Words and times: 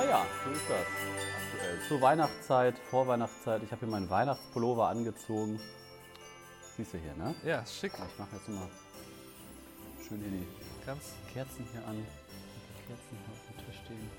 Naja, 0.00 0.26
so 0.42 0.50
ist 0.50 0.62
das 0.66 0.86
aktuell. 1.52 1.80
Zur 1.86 2.00
Weihnachtszeit, 2.00 2.78
Vorweihnachtszeit. 2.88 3.62
Ich 3.62 3.70
habe 3.70 3.80
hier 3.80 3.88
meinen 3.90 4.08
Weihnachtspullover 4.08 4.88
angezogen. 4.88 5.60
Siehst 6.74 6.94
du 6.94 6.98
hier, 6.98 7.14
ne? 7.16 7.34
Ja, 7.44 7.60
ist 7.60 7.76
schick. 7.76 7.92
Ich 7.92 8.18
mache 8.18 8.34
jetzt 8.34 8.48
mal 8.48 8.66
schön 10.08 10.18
hier 10.22 10.30
die 10.30 10.46
Ganz 10.86 11.12
Kerzen 11.30 11.66
hier 11.70 11.86
an. 11.86 11.96
Die 11.96 12.86
Kerzen 12.86 13.10
hier 13.10 13.30
auf 13.30 13.46
dem 13.46 13.66
Tisch 13.66 13.78
stehen. 13.84 14.10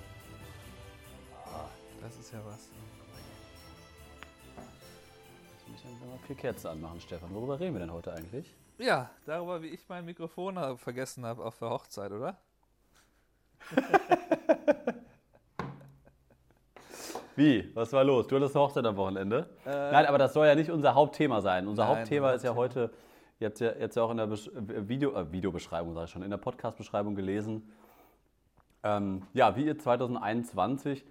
das 1.99 2.15
ist 2.15 2.31
ja 2.31 2.39
was. 2.45 2.69
Muss 5.67 5.79
ich 5.79 5.85
einfach 5.87 6.05
mal 6.05 6.19
vier 6.27 6.35
Kerzen 6.35 6.67
anmachen, 6.67 7.01
Stefan. 7.01 7.33
Worüber 7.33 7.59
reden 7.59 7.73
wir 7.73 7.79
denn 7.79 7.91
heute 7.91 8.13
eigentlich? 8.13 8.53
Ja, 8.77 9.09
darüber, 9.25 9.63
wie 9.63 9.69
ich 9.69 9.89
mein 9.89 10.05
Mikrofon 10.05 10.77
vergessen 10.77 11.25
habe 11.25 11.43
auf 11.43 11.57
der 11.57 11.71
Hochzeit, 11.71 12.11
oder? 12.11 12.37
Wie? 17.35 17.71
Was 17.75 17.93
war 17.93 18.03
los? 18.03 18.27
Du 18.27 18.35
hattest 18.35 18.55
eine 18.55 18.65
Hochzeit 18.65 18.85
am 18.85 18.97
Wochenende? 18.97 19.49
Nein, 19.65 20.05
aber 20.05 20.17
das 20.17 20.33
soll 20.33 20.47
ja 20.47 20.55
nicht 20.55 20.69
unser 20.69 20.95
Hauptthema 20.95 21.41
sein. 21.41 21.67
Unser 21.67 21.83
Äh, 21.83 21.87
Nein, 21.87 21.97
Hauptthema 21.97 22.31
ist 22.31 22.43
ja 22.43 22.55
heute, 22.55 22.91
ihr 23.39 23.47
habt 23.47 23.59
ja 23.59 23.71
jetzt 23.73 23.95
ja 23.95 24.03
auch 24.03 24.11
in 24.11 24.17
der 24.17 24.27
Besch 24.27 24.47
äh, 24.47 24.87
Video, 24.87 25.13
äh, 25.13 25.31
Videobeschreibung, 25.31 25.93
sag 25.93 26.05
ich 26.05 26.09
schon, 26.09 26.23
in 26.23 26.29
der 26.29 26.37
Podcast-Beschreibung 26.37 27.15
gelesen, 27.15 27.71
ähm, 28.83 29.23
ja, 29.33 29.55
wie 29.55 29.65
ihr 29.65 29.77
2021 29.77 31.05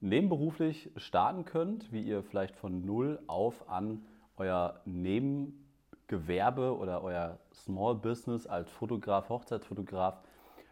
nebenberuflich 0.00 0.90
starten 0.96 1.44
könnt, 1.44 1.92
wie 1.92 2.02
ihr 2.02 2.22
vielleicht 2.22 2.56
von 2.56 2.84
null 2.84 3.18
auf 3.26 3.68
an 3.68 4.04
euer 4.36 4.80
Nebengewerbe 4.84 6.76
oder 6.76 7.02
euer 7.02 7.38
Small 7.52 7.96
Business 7.96 8.46
als 8.46 8.70
Fotograf, 8.70 9.28
Hochzeitsfotograf 9.28 10.20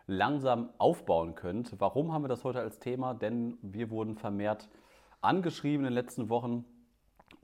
langsam 0.07 0.69
aufbauen 0.79 1.35
könnt. 1.35 1.75
Warum 1.81 2.13
haben 2.13 2.23
wir 2.25 2.29
das 2.29 2.45
heute 2.45 2.61
als 2.61 2.79
Thema? 2.79 3.15
Denn 3.15 3.57
wir 3.63 3.91
wurden 3.91 4.17
vermehrt 4.17 4.69
angeschrieben 5.25 5.87
in 5.87 5.91
den 5.91 5.95
letzten 5.95 6.29
Wochen 6.29 6.65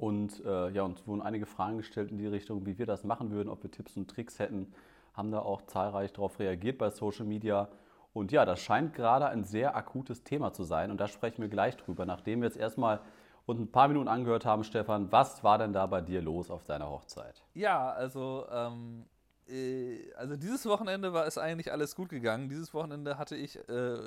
und 0.00 0.42
äh, 0.46 0.70
ja, 0.70 0.82
uns 0.82 1.06
wurden 1.06 1.20
einige 1.20 1.44
Fragen 1.44 1.76
gestellt 1.76 2.10
in 2.10 2.16
die 2.16 2.26
Richtung, 2.26 2.64
wie 2.64 2.78
wir 2.78 2.86
das 2.86 3.04
machen 3.04 3.30
würden, 3.30 3.50
ob 3.50 3.62
wir 3.62 3.70
Tipps 3.70 3.98
und 3.98 4.08
Tricks 4.08 4.38
hätten. 4.38 4.72
Haben 5.12 5.30
da 5.30 5.40
auch 5.40 5.62
zahlreich 5.66 6.12
darauf 6.14 6.38
reagiert 6.38 6.78
bei 6.78 6.88
Social 6.88 7.26
Media. 7.26 7.68
Und 8.14 8.32
ja, 8.32 8.46
das 8.46 8.60
scheint 8.60 8.94
gerade 8.94 9.28
ein 9.28 9.44
sehr 9.44 9.76
akutes 9.76 10.24
Thema 10.24 10.54
zu 10.54 10.64
sein. 10.64 10.90
Und 10.90 10.98
da 11.02 11.06
sprechen 11.06 11.42
wir 11.42 11.50
gleich 11.50 11.76
drüber, 11.76 12.06
nachdem 12.06 12.40
wir 12.40 12.48
jetzt 12.48 12.56
erstmal 12.56 13.00
uns 13.44 13.60
ein 13.60 13.70
paar 13.70 13.88
Minuten 13.88 14.08
angehört 14.08 14.46
haben, 14.46 14.64
Stefan. 14.64 15.12
Was 15.12 15.44
war 15.44 15.58
denn 15.58 15.74
da 15.74 15.86
bei 15.86 16.00
dir 16.00 16.22
los 16.22 16.50
auf 16.50 16.64
deiner 16.64 16.88
Hochzeit? 16.88 17.42
Ja, 17.52 17.90
also, 17.90 18.46
ähm, 18.50 19.04
äh, 19.48 20.12
also 20.14 20.36
dieses 20.36 20.64
Wochenende 20.64 21.12
war 21.12 21.26
es 21.26 21.36
eigentlich 21.36 21.72
alles 21.72 21.94
gut 21.94 22.08
gegangen. 22.08 22.48
Dieses 22.48 22.72
Wochenende 22.72 23.18
hatte 23.18 23.36
ich, 23.36 23.56
äh, 23.68 23.98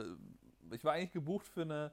ich 0.72 0.84
war 0.84 0.94
eigentlich 0.94 1.12
gebucht 1.12 1.48
für 1.48 1.62
eine 1.62 1.92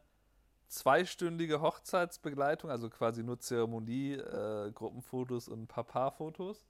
zweistündige 0.70 1.60
Hochzeitsbegleitung, 1.60 2.70
also 2.70 2.88
quasi 2.88 3.22
nur 3.22 3.40
Zeremonie, 3.40 4.14
äh, 4.14 4.70
Gruppenfotos 4.72 5.48
und 5.48 5.62
ein 5.62 5.66
paar 5.66 5.84
Paarfotos. 5.84 6.64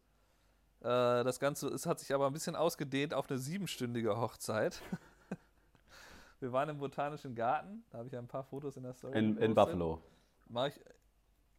Äh, 0.80 0.84
das 1.24 1.38
Ganze 1.38 1.68
es 1.68 1.86
hat 1.86 2.00
sich 2.00 2.14
aber 2.14 2.26
ein 2.26 2.32
bisschen 2.32 2.56
ausgedehnt 2.56 3.14
auf 3.14 3.30
eine 3.30 3.38
siebenstündige 3.38 4.16
Hochzeit. 4.16 4.80
Wir 6.40 6.52
waren 6.52 6.70
im 6.70 6.78
Botanischen 6.78 7.34
Garten, 7.34 7.84
da 7.90 7.98
habe 7.98 8.08
ich 8.08 8.16
ein 8.16 8.26
paar 8.26 8.44
Fotos 8.44 8.76
in 8.78 8.84
der 8.84 8.94
Story. 8.94 9.18
In, 9.18 9.36
in. 9.36 9.54
Buffalo. 9.54 10.02
Mach 10.48 10.68
ich, 10.68 10.80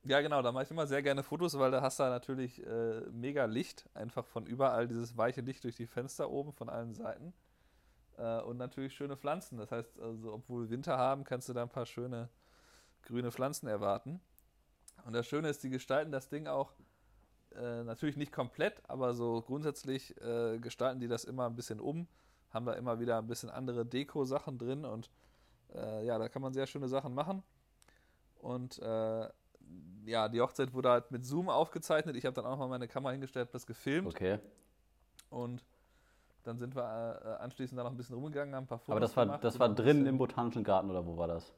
ja, 0.03 0.19
genau, 0.21 0.41
da 0.41 0.51
mache 0.51 0.63
ich 0.63 0.71
immer 0.71 0.87
sehr 0.87 1.03
gerne 1.03 1.21
Fotos, 1.21 1.57
weil 1.59 1.69
da 1.69 1.83
hast 1.83 1.99
du 1.99 2.03
natürlich 2.03 2.65
äh, 2.65 3.01
mega 3.11 3.45
Licht, 3.45 3.87
einfach 3.93 4.25
von 4.25 4.47
überall 4.47 4.87
dieses 4.87 5.15
weiche 5.15 5.41
Licht 5.41 5.63
durch 5.63 5.75
die 5.75 5.85
Fenster 5.85 6.31
oben 6.31 6.53
von 6.53 6.69
allen 6.69 6.95
Seiten. 6.95 7.33
Äh, 8.21 8.41
und 8.41 8.57
natürlich 8.57 8.93
schöne 8.93 9.17
Pflanzen. 9.17 9.57
Das 9.57 9.71
heißt, 9.71 9.99
also, 9.99 10.33
obwohl 10.33 10.63
wir 10.63 10.69
Winter 10.69 10.97
haben, 10.97 11.23
kannst 11.23 11.49
du 11.49 11.53
da 11.53 11.63
ein 11.63 11.69
paar 11.69 11.85
schöne 11.87 12.29
grüne 13.01 13.31
Pflanzen 13.31 13.67
erwarten. 13.67 14.21
Und 15.05 15.13
das 15.13 15.25
Schöne 15.25 15.49
ist, 15.49 15.63
die 15.63 15.69
gestalten 15.71 16.11
das 16.11 16.29
Ding 16.29 16.45
auch 16.45 16.73
äh, 17.55 17.83
natürlich 17.83 18.17
nicht 18.17 18.31
komplett, 18.31 18.81
aber 18.87 19.15
so 19.15 19.41
grundsätzlich 19.41 20.15
äh, 20.21 20.59
gestalten 20.59 20.99
die 20.99 21.07
das 21.07 21.23
immer 21.23 21.47
ein 21.47 21.55
bisschen 21.55 21.79
um, 21.79 22.07
haben 22.51 22.65
da 22.65 22.73
immer 22.73 22.99
wieder 22.99 23.17
ein 23.17 23.27
bisschen 23.27 23.49
andere 23.49 23.85
Deko-Sachen 23.85 24.59
drin 24.59 24.85
und 24.85 25.09
äh, 25.73 26.05
ja, 26.05 26.19
da 26.19 26.29
kann 26.29 26.43
man 26.43 26.53
sehr 26.53 26.67
schöne 26.67 26.87
Sachen 26.87 27.15
machen. 27.15 27.41
Und 28.35 28.77
äh, 28.79 29.29
ja, 30.05 30.29
die 30.29 30.41
Hochzeit 30.41 30.73
wurde 30.73 30.89
halt 30.89 31.11
mit 31.11 31.25
Zoom 31.25 31.49
aufgezeichnet. 31.49 32.15
Ich 32.15 32.25
habe 32.25 32.35
dann 32.35 32.45
auch 32.45 32.57
mal 32.57 32.67
meine 32.67 32.87
Kamera 32.87 33.11
hingestellt, 33.13 33.49
das 33.53 33.65
gefilmt 33.65 34.07
Okay. 34.07 34.37
und 35.29 35.63
dann 36.43 36.57
sind 36.57 36.75
wir 36.75 36.81
äh, 37.39 37.43
anschließend 37.43 37.77
da 37.79 37.83
noch 37.83 37.91
ein 37.91 37.97
bisschen 37.97 38.15
rumgegangen, 38.15 38.55
haben 38.55 38.63
ein 38.63 38.67
paar 38.67 38.79
Fotos 38.79 38.91
Aber 38.91 38.99
das 38.99 39.15
war, 39.15 39.25
gemacht, 39.25 39.43
das 39.43 39.59
war 39.59 39.69
drinnen 39.69 40.05
im 40.05 40.17
Botanischen 40.17 40.63
Garten 40.63 40.89
oder 40.89 41.05
wo 41.05 41.17
war 41.17 41.27
das? 41.27 41.53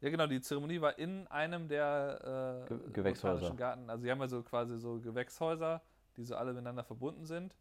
Ja, 0.00 0.10
genau, 0.10 0.26
die 0.26 0.40
Zeremonie 0.40 0.80
war 0.80 0.98
in 0.98 1.26
einem 1.28 1.68
der 1.68 2.64
äh, 2.64 2.68
Ge- 2.68 2.90
Gewächshäuser. 2.92 3.34
botanischen 3.34 3.56
Garten. 3.56 3.90
Also, 3.90 4.04
die 4.04 4.10
haben 4.10 4.20
ja 4.20 4.28
so 4.28 4.42
quasi 4.42 4.78
so 4.78 4.98
Gewächshäuser, 5.00 5.80
die 6.16 6.24
so 6.24 6.34
alle 6.34 6.52
miteinander 6.52 6.82
verbunden 6.82 7.24
sind. 7.24 7.54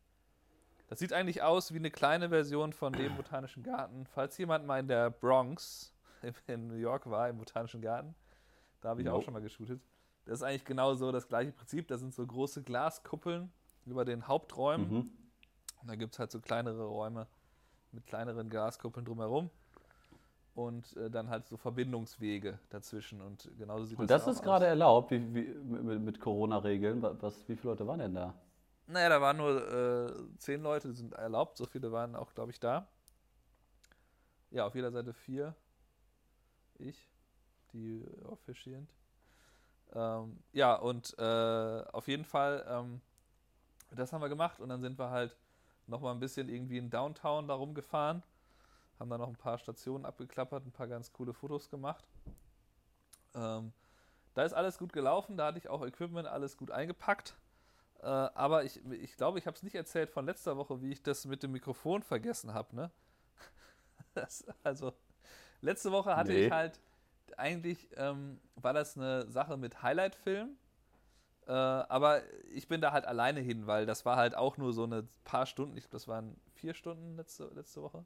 Das 0.87 0.99
sieht 0.99 1.13
eigentlich 1.13 1.41
aus 1.43 1.71
wie 1.73 1.77
eine 1.77 1.91
kleine 1.91 2.29
Version 2.29 2.73
von 2.73 2.93
dem 2.93 3.15
Botanischen 3.15 3.63
Garten. 3.63 4.05
Falls 4.07 4.37
jemand 4.37 4.65
mal 4.65 4.79
in 4.79 4.87
der 4.87 5.09
Bronx 5.11 5.93
in- 6.47 6.67
New 6.67 6.75
York 6.75 7.09
war, 7.09 7.29
im 7.29 7.37
Botanischen 7.37 7.79
Garten, 7.81 8.15
da 8.81 8.89
habe 8.89 9.01
ich 9.01 9.07
auch 9.07 9.13
Nope. 9.13 9.25
schon 9.25 9.33
mal 9.33 9.41
geshootet. 9.41 9.79
Das 10.25 10.39
ist 10.39 10.43
eigentlich 10.43 10.65
genau 10.65 10.95
so 10.95 11.11
das 11.11 11.27
gleiche 11.27 11.51
Prinzip. 11.51 11.87
Da 11.87 11.97
sind 11.97 12.13
so 12.13 12.25
große 12.25 12.63
Glaskuppeln 12.63 13.51
über 13.85 14.03
den 14.03 14.27
Haupträumen. 14.27 14.91
Mhm. 14.91 15.11
Und 15.81 15.87
da 15.89 15.95
gibt 15.95 16.13
es 16.13 16.19
halt 16.19 16.31
so 16.31 16.39
kleinere 16.39 16.85
Räume 16.85 17.27
mit 17.91 18.05
kleineren 18.05 18.49
Glaskuppeln 18.49 19.05
drumherum. 19.05 19.49
Und 20.53 20.95
äh, 20.97 21.09
dann 21.09 21.29
halt 21.29 21.47
so 21.47 21.57
Verbindungswege 21.57 22.59
dazwischen. 22.69 23.21
Und 23.21 23.49
genauso 23.57 23.85
sieht 23.85 23.97
Und 23.97 24.09
das 24.09 24.25
das 24.25 24.35
ist 24.37 24.43
gerade 24.43 24.65
erlaubt, 24.65 25.11
wie, 25.11 25.33
wie, 25.33 25.43
mit, 25.53 26.01
mit 26.01 26.19
Corona-Regeln. 26.19 27.01
Wa- 27.01 27.15
Was, 27.21 27.47
wie 27.47 27.55
viele 27.55 27.71
Leute 27.71 27.87
waren 27.87 27.99
denn 27.99 28.13
da? 28.13 28.33
Naja, 28.87 29.09
da 29.09 29.21
waren 29.21 29.37
nur 29.37 29.71
äh, 29.71 30.37
zehn 30.37 30.61
Leute, 30.61 30.89
die 30.89 30.95
sind 30.95 31.13
erlaubt. 31.13 31.57
So 31.57 31.65
viele 31.65 31.91
waren 31.91 32.15
auch, 32.15 32.33
glaube 32.33 32.51
ich, 32.51 32.59
da. 32.59 32.87
Ja, 34.49 34.65
auf 34.65 34.75
jeder 34.75 34.91
Seite 34.91 35.13
vier. 35.13 35.55
Ich, 36.79 37.09
die 37.71 38.05
officiant. 38.25 38.89
Ähm, 39.93 40.43
ja, 40.51 40.75
und 40.75 41.17
äh, 41.17 41.83
auf 41.93 42.07
jeden 42.09 42.25
Fall, 42.25 42.65
ähm, 42.67 43.01
das 43.91 44.11
haben 44.11 44.21
wir 44.21 44.29
gemacht. 44.29 44.59
Und 44.59 44.67
dann 44.69 44.81
sind 44.81 44.99
wir 44.99 45.09
halt 45.11 45.37
nochmal 45.91 46.13
ein 46.15 46.19
bisschen 46.19 46.49
irgendwie 46.49 46.79
in 46.79 46.89
Downtown 46.89 47.47
da 47.47 47.53
rumgefahren. 47.53 48.23
Haben 48.99 49.09
da 49.09 49.17
noch 49.17 49.27
ein 49.27 49.35
paar 49.35 49.57
Stationen 49.59 50.05
abgeklappert, 50.05 50.65
ein 50.65 50.71
paar 50.71 50.87
ganz 50.87 51.11
coole 51.13 51.33
Fotos 51.33 51.69
gemacht. 51.69 52.05
Ähm, 53.35 53.71
da 54.33 54.43
ist 54.43 54.53
alles 54.53 54.77
gut 54.77 54.93
gelaufen, 54.93 55.37
da 55.37 55.47
hatte 55.47 55.57
ich 55.57 55.69
auch 55.69 55.85
Equipment, 55.85 56.27
alles 56.27 56.57
gut 56.57 56.71
eingepackt. 56.71 57.35
Äh, 58.01 58.05
aber 58.07 58.63
ich, 58.63 58.83
ich 58.91 59.15
glaube, 59.17 59.37
ich 59.39 59.45
habe 59.47 59.55
es 59.55 59.63
nicht 59.63 59.75
erzählt 59.75 60.09
von 60.09 60.25
letzter 60.25 60.57
Woche, 60.57 60.81
wie 60.81 60.91
ich 60.91 61.03
das 61.03 61.25
mit 61.25 61.43
dem 61.43 61.51
Mikrofon 61.51 62.01
vergessen 62.03 62.53
habe. 62.53 62.75
Ne? 62.75 62.91
Das, 64.13 64.45
also, 64.63 64.93
letzte 65.61 65.91
Woche 65.91 66.15
hatte 66.17 66.31
Nee. 66.33 66.47
ich 66.47 66.51
halt, 66.51 66.79
eigentlich 67.37 67.87
ähm, 67.95 68.41
war 68.55 68.73
das 68.73 68.97
eine 68.97 69.29
Sache 69.31 69.55
mit 69.57 69.81
Highlight-Film. 69.83 70.57
Äh, 71.47 71.51
aber 71.51 72.21
ich 72.53 72.67
bin 72.67 72.81
da 72.81 72.91
halt 72.91 73.05
alleine 73.05 73.39
hin, 73.39 73.67
weil 73.67 73.85
das 73.85 74.05
war 74.05 74.15
halt 74.17 74.35
auch 74.35 74.57
nur 74.57 74.73
so 74.73 74.83
eine 74.83 75.07
paar 75.23 75.45
Stunden. 75.45 75.75
Ich 75.77 75.83
glaube, 75.83 75.93
das 75.93 76.07
waren 76.07 76.39
vier 76.53 76.73
Stunden 76.73 77.15
letzte, 77.17 77.45
letzte 77.55 77.81
Woche. 77.81 78.05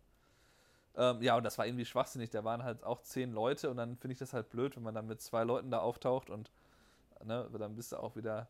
Ähm, 0.96 1.22
ja, 1.22 1.36
und 1.36 1.44
das 1.44 1.58
war 1.58 1.66
irgendwie 1.66 1.86
schwachsinnig. 1.86 2.30
Da 2.30 2.44
waren 2.44 2.64
halt 2.64 2.84
auch 2.84 3.02
zehn 3.02 3.34
Leute 3.34 3.70
und 3.70 3.78
dann 3.78 3.98
finde 3.98 4.14
ich 4.14 4.20
das 4.20 4.34
halt 4.34 4.50
blöd, 4.50 4.76
wenn 4.78 4.84
man 4.84 4.96
dann 4.96 5.08
mit 5.08 5.22
zwei 5.22 5.44
Leuten 5.44 5.70
da 5.70 5.80
auftaucht 5.80 6.30
und 6.30 6.52
ne, 7.24 7.50
dann 7.60 7.76
bist 7.76 7.92
du 7.92 7.98
auch 7.98 8.16
wieder 8.16 8.48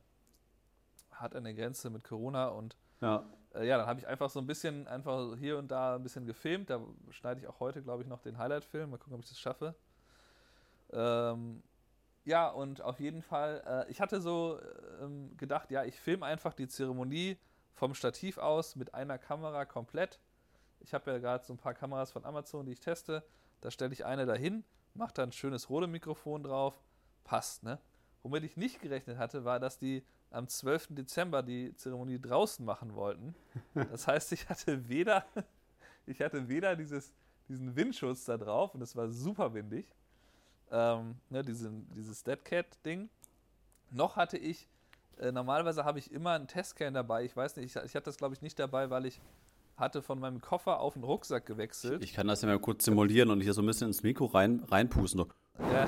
hart 1.12 1.36
an 1.36 1.44
der 1.46 1.54
Grenze 1.54 1.90
mit 1.90 2.04
Corona 2.04 2.50
und 2.50 2.76
Ja. 3.02 3.24
äh, 3.56 3.66
ja, 3.66 3.78
dann 3.78 3.88
habe 3.88 4.00
ich 4.00 4.08
einfach 4.08 4.30
so 4.30 4.40
ein 4.40 4.46
bisschen, 4.48 4.88
einfach 4.88 5.36
hier 5.38 5.58
und 5.58 5.70
da 5.70 5.96
ein 5.96 6.04
bisschen 6.04 6.26
gefilmt. 6.26 6.70
Da 6.70 6.80
schneide 7.10 7.40
ich 7.42 7.48
auch 7.48 7.60
heute, 7.60 7.82
glaube 7.82 8.04
ich, 8.04 8.08
noch 8.10 8.22
den 8.22 8.38
Highlight-Film. 8.38 8.92
Mal 8.92 8.98
gucken, 8.98 9.16
ob 9.16 9.22
ich 9.22 9.30
das 9.30 9.40
schaffe. 9.40 9.74
Ähm, 10.92 11.64
ja, 12.26 12.50
und 12.50 12.82
auf 12.82 13.00
jeden 13.00 13.22
Fall, 13.22 13.64
äh, 13.66 13.92
ich 13.92 14.02
hatte 14.02 14.20
so 14.20 14.60
ähm, 15.02 15.38
gedacht, 15.38 15.70
ja, 15.70 15.84
ich 15.84 16.00
filme 16.00 16.26
einfach 16.26 16.54
die 16.54 16.68
Zeremonie 16.68 17.38
vom 17.74 17.94
Stativ 17.94 18.40
aus 18.40 18.76
mit 18.76 18.96
einer 18.96 19.20
Kamera 19.20 19.66
komplett. 19.66 20.20
Ich 20.80 20.94
habe 20.94 21.12
ja 21.12 21.20
gerade 21.20 21.46
so 21.46 21.54
ein 21.54 21.58
paar 21.58 21.76
Kameras 21.76 22.12
von 22.12 22.26
Amazon, 22.26 22.66
die 22.66 22.72
ich 22.72 22.80
teste. 22.80 23.24
Da 23.62 23.70
stelle 23.70 23.94
ich 23.94 24.06
eine 24.06 24.26
dahin, 24.26 24.64
mache 24.96 25.14
da 25.14 25.24
ein 25.24 25.32
schönes 25.32 25.70
Rode-Mikrofon 25.70 26.44
drauf. 26.44 26.82
Passt, 27.24 27.64
ne? 27.64 27.80
Womit 28.24 28.44
ich 28.44 28.58
nicht 28.58 28.82
gerechnet 28.82 29.18
hatte, 29.18 29.46
war, 29.46 29.60
dass 29.60 29.78
die 29.78 30.04
am 30.32 30.48
12. 30.48 30.88
Dezember 30.96 31.44
die 31.44 31.76
Zeremonie 31.76 32.20
draußen 32.20 32.66
machen 32.66 32.96
wollten. 32.96 33.36
Das 33.92 34.08
heißt, 34.08 34.32
ich 34.32 34.50
hatte 34.50 34.90
weder, 34.90 35.26
ich 36.08 36.22
hatte 36.22 36.48
weder 36.48 36.76
dieses, 36.76 37.14
diesen 37.48 37.76
Windschutz 37.76 38.26
da 38.26 38.38
drauf 38.38 38.74
und 38.74 38.82
es 38.82 38.96
war 38.96 39.10
super 39.10 39.54
windig, 39.54 39.86
ähm, 40.72 41.16
ne, 41.30 41.44
diesen, 41.44 41.90
dieses 41.94 42.24
Deadcat-Ding, 42.24 43.10
noch 43.92 44.16
hatte 44.16 44.38
ich, 44.38 44.68
äh, 45.20 45.32
normalerweise 45.32 45.86
habe 45.86 46.00
ich 46.00 46.12
immer 46.12 46.32
einen 46.32 46.48
Testcan 46.48 46.94
dabei. 46.94 47.24
Ich 47.24 47.36
weiß 47.36 47.56
nicht, 47.58 47.76
ich, 47.76 47.84
ich 47.84 47.96
hatte 47.96 48.06
das 48.06 48.18
glaube 48.18 48.34
ich 48.34 48.42
nicht 48.42 48.60
dabei, 48.60 48.90
weil 48.90 49.06
ich 49.06 49.22
hatte 49.78 50.02
von 50.02 50.20
meinem 50.20 50.42
Koffer 50.42 50.80
auf 50.80 50.94
den 50.94 51.04
Rucksack 51.04 51.46
gewechselt. 51.46 52.04
Ich 52.04 52.14
kann 52.14 52.28
das 52.28 52.42
ja 52.42 52.48
mal 52.48 52.60
kurz 52.60 52.86
simulieren 52.86 53.30
und 53.30 53.42
hier 53.42 53.54
so 53.54 53.62
ein 53.62 53.66
bisschen 53.66 53.88
ins 53.88 54.04
Mikro 54.04 54.26
rein, 54.26 54.64
reinpusten. 54.68 55.20
So. 55.20 55.28
Ja. 55.72 55.88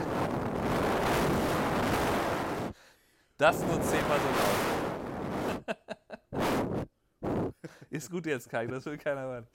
Das 3.38 3.62
nur 3.62 3.82
zehnmal 3.82 4.20
so 4.20 4.28
laut. 4.28 4.58
Ist 7.90 8.12
gut 8.12 8.26
jetzt, 8.26 8.50
Kai, 8.50 8.68
das 8.68 8.86
will 8.86 8.98
keiner 8.98 9.22
hören. 9.22 9.48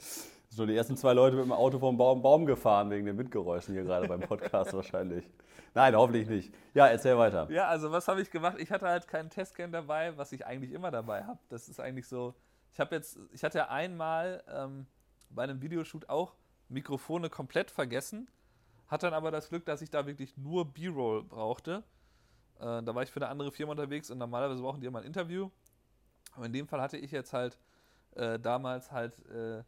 So 0.54 0.66
die 0.66 0.76
ersten 0.76 0.98
zwei 0.98 1.14
Leute 1.14 1.36
mit 1.36 1.46
dem 1.46 1.52
Auto 1.52 1.78
vom 1.78 1.96
Baum, 1.96 2.20
Baum 2.20 2.44
gefahren 2.44 2.90
wegen 2.90 3.06
den 3.06 3.16
Windgeräuschen 3.16 3.72
hier 3.72 3.84
gerade 3.84 4.06
beim 4.06 4.20
Podcast 4.20 4.72
wahrscheinlich. 4.74 5.24
Nein, 5.72 5.96
hoffentlich 5.96 6.28
nicht. 6.28 6.54
Ja, 6.74 6.88
erzähl 6.88 7.16
weiter. 7.16 7.50
Ja, 7.50 7.68
also 7.68 7.90
was 7.90 8.06
habe 8.06 8.20
ich 8.20 8.30
gemacht? 8.30 8.58
Ich 8.58 8.70
hatte 8.70 8.86
halt 8.86 9.08
keinen 9.08 9.30
Testcam 9.30 9.72
dabei, 9.72 10.14
was 10.18 10.30
ich 10.32 10.44
eigentlich 10.44 10.72
immer 10.72 10.90
dabei 10.90 11.24
habe. 11.24 11.38
Das 11.48 11.70
ist 11.70 11.80
eigentlich 11.80 12.06
so. 12.06 12.34
Ich 12.74 12.80
habe 12.80 12.94
jetzt, 12.94 13.18
ich 13.32 13.42
hatte 13.44 13.70
einmal 13.70 14.44
ähm, 14.46 14.86
bei 15.30 15.44
einem 15.44 15.62
Videoshoot 15.62 16.10
auch 16.10 16.34
Mikrofone 16.68 17.30
komplett 17.30 17.70
vergessen, 17.70 18.30
hatte 18.88 19.06
dann 19.06 19.14
aber 19.14 19.30
das 19.30 19.48
Glück, 19.48 19.64
dass 19.64 19.80
ich 19.80 19.88
da 19.88 20.04
wirklich 20.04 20.36
nur 20.36 20.66
B-Roll 20.66 21.22
brauchte. 21.22 21.82
Äh, 22.60 22.82
da 22.82 22.94
war 22.94 23.02
ich 23.02 23.10
für 23.10 23.20
eine 23.20 23.28
andere 23.28 23.52
Firma 23.52 23.70
unterwegs 23.70 24.10
und 24.10 24.18
normalerweise 24.18 24.60
brauchen 24.60 24.82
die 24.82 24.86
immer 24.86 24.98
ein 24.98 25.06
Interview. 25.06 25.48
Aber 26.36 26.44
in 26.44 26.52
dem 26.52 26.68
Fall 26.68 26.82
hatte 26.82 26.98
ich 26.98 27.10
jetzt 27.10 27.32
halt 27.32 27.58
äh, 28.16 28.38
damals 28.38 28.92
halt 28.92 29.18
äh, 29.30 29.62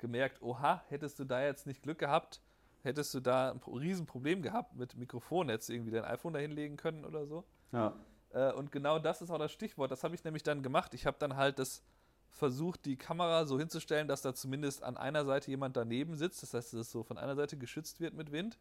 gemerkt, 0.00 0.42
oha, 0.42 0.82
hättest 0.88 1.18
du 1.18 1.24
da 1.24 1.42
jetzt 1.42 1.66
nicht 1.66 1.82
Glück 1.82 1.98
gehabt, 1.98 2.40
hättest 2.82 3.14
du 3.14 3.20
da 3.20 3.52
ein 3.52 3.60
Riesenproblem 3.66 4.42
gehabt 4.42 4.74
mit 4.76 4.96
Mikrofon, 4.96 5.48
hättest 5.48 5.68
du 5.68 5.74
irgendwie 5.74 5.92
dein 5.92 6.04
iPhone 6.04 6.32
da 6.32 6.38
hinlegen 6.38 6.76
können 6.76 7.04
oder 7.04 7.26
so. 7.26 7.44
Ja. 7.72 7.94
Äh, 8.30 8.52
und 8.52 8.72
genau 8.72 8.98
das 8.98 9.22
ist 9.22 9.30
auch 9.30 9.38
das 9.38 9.52
Stichwort. 9.52 9.90
Das 9.90 10.04
habe 10.04 10.14
ich 10.14 10.24
nämlich 10.24 10.42
dann 10.42 10.62
gemacht. 10.62 10.94
Ich 10.94 11.06
habe 11.06 11.16
dann 11.18 11.36
halt 11.36 11.58
das 11.58 11.82
versucht, 12.30 12.84
die 12.86 12.96
Kamera 12.96 13.44
so 13.44 13.58
hinzustellen, 13.58 14.08
dass 14.08 14.22
da 14.22 14.34
zumindest 14.34 14.82
an 14.82 14.96
einer 14.96 15.24
Seite 15.24 15.50
jemand 15.50 15.76
daneben 15.76 16.16
sitzt. 16.16 16.42
Das 16.42 16.54
heißt, 16.54 16.72
dass 16.72 16.80
es 16.80 16.90
so 16.90 17.02
von 17.02 17.18
einer 17.18 17.36
Seite 17.36 17.56
geschützt 17.56 18.00
wird 18.00 18.14
mit 18.14 18.32
Wind. 18.32 18.58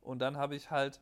Und 0.00 0.20
dann 0.20 0.36
habe 0.36 0.54
ich 0.54 0.70
halt 0.70 1.00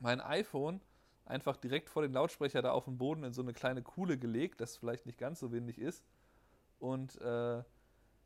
mein 0.00 0.20
iPhone 0.20 0.80
einfach 1.24 1.56
direkt 1.56 1.88
vor 1.88 2.02
den 2.02 2.12
Lautsprecher 2.12 2.62
da 2.62 2.72
auf 2.72 2.84
dem 2.84 2.98
Boden 2.98 3.24
in 3.24 3.32
so 3.32 3.42
eine 3.42 3.54
kleine 3.54 3.82
Kuhle 3.82 4.18
gelegt, 4.18 4.60
das 4.60 4.76
vielleicht 4.76 5.06
nicht 5.06 5.18
ganz 5.18 5.40
so 5.40 5.50
windig 5.52 5.78
ist. 5.78 6.04
Und 6.78 7.20
äh, 7.22 7.62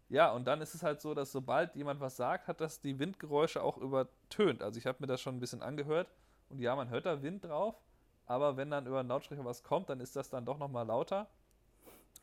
ja, 0.08 0.30
und 0.32 0.46
dann 0.46 0.60
ist 0.60 0.74
es 0.74 0.82
halt 0.82 1.00
so, 1.00 1.14
dass 1.14 1.32
sobald 1.32 1.74
jemand 1.74 2.00
was 2.00 2.16
sagt, 2.16 2.48
hat 2.48 2.60
das 2.60 2.80
die 2.80 2.98
Windgeräusche 2.98 3.62
auch 3.62 3.76
übertönt. 3.76 4.62
Also 4.62 4.78
ich 4.78 4.86
habe 4.86 4.98
mir 5.00 5.06
das 5.06 5.20
schon 5.20 5.36
ein 5.36 5.40
bisschen 5.40 5.62
angehört 5.62 6.10
und 6.48 6.60
ja, 6.60 6.74
man 6.74 6.88
hört 6.88 7.06
da 7.06 7.22
Wind 7.22 7.44
drauf, 7.44 7.76
aber 8.24 8.56
wenn 8.56 8.70
dann 8.70 8.86
über 8.86 9.00
einen 9.00 9.08
Lautsprecher 9.08 9.44
was 9.44 9.62
kommt, 9.62 9.90
dann 9.90 10.00
ist 10.00 10.16
das 10.16 10.30
dann 10.30 10.46
doch 10.46 10.58
nochmal 10.58 10.86
lauter. 10.86 11.28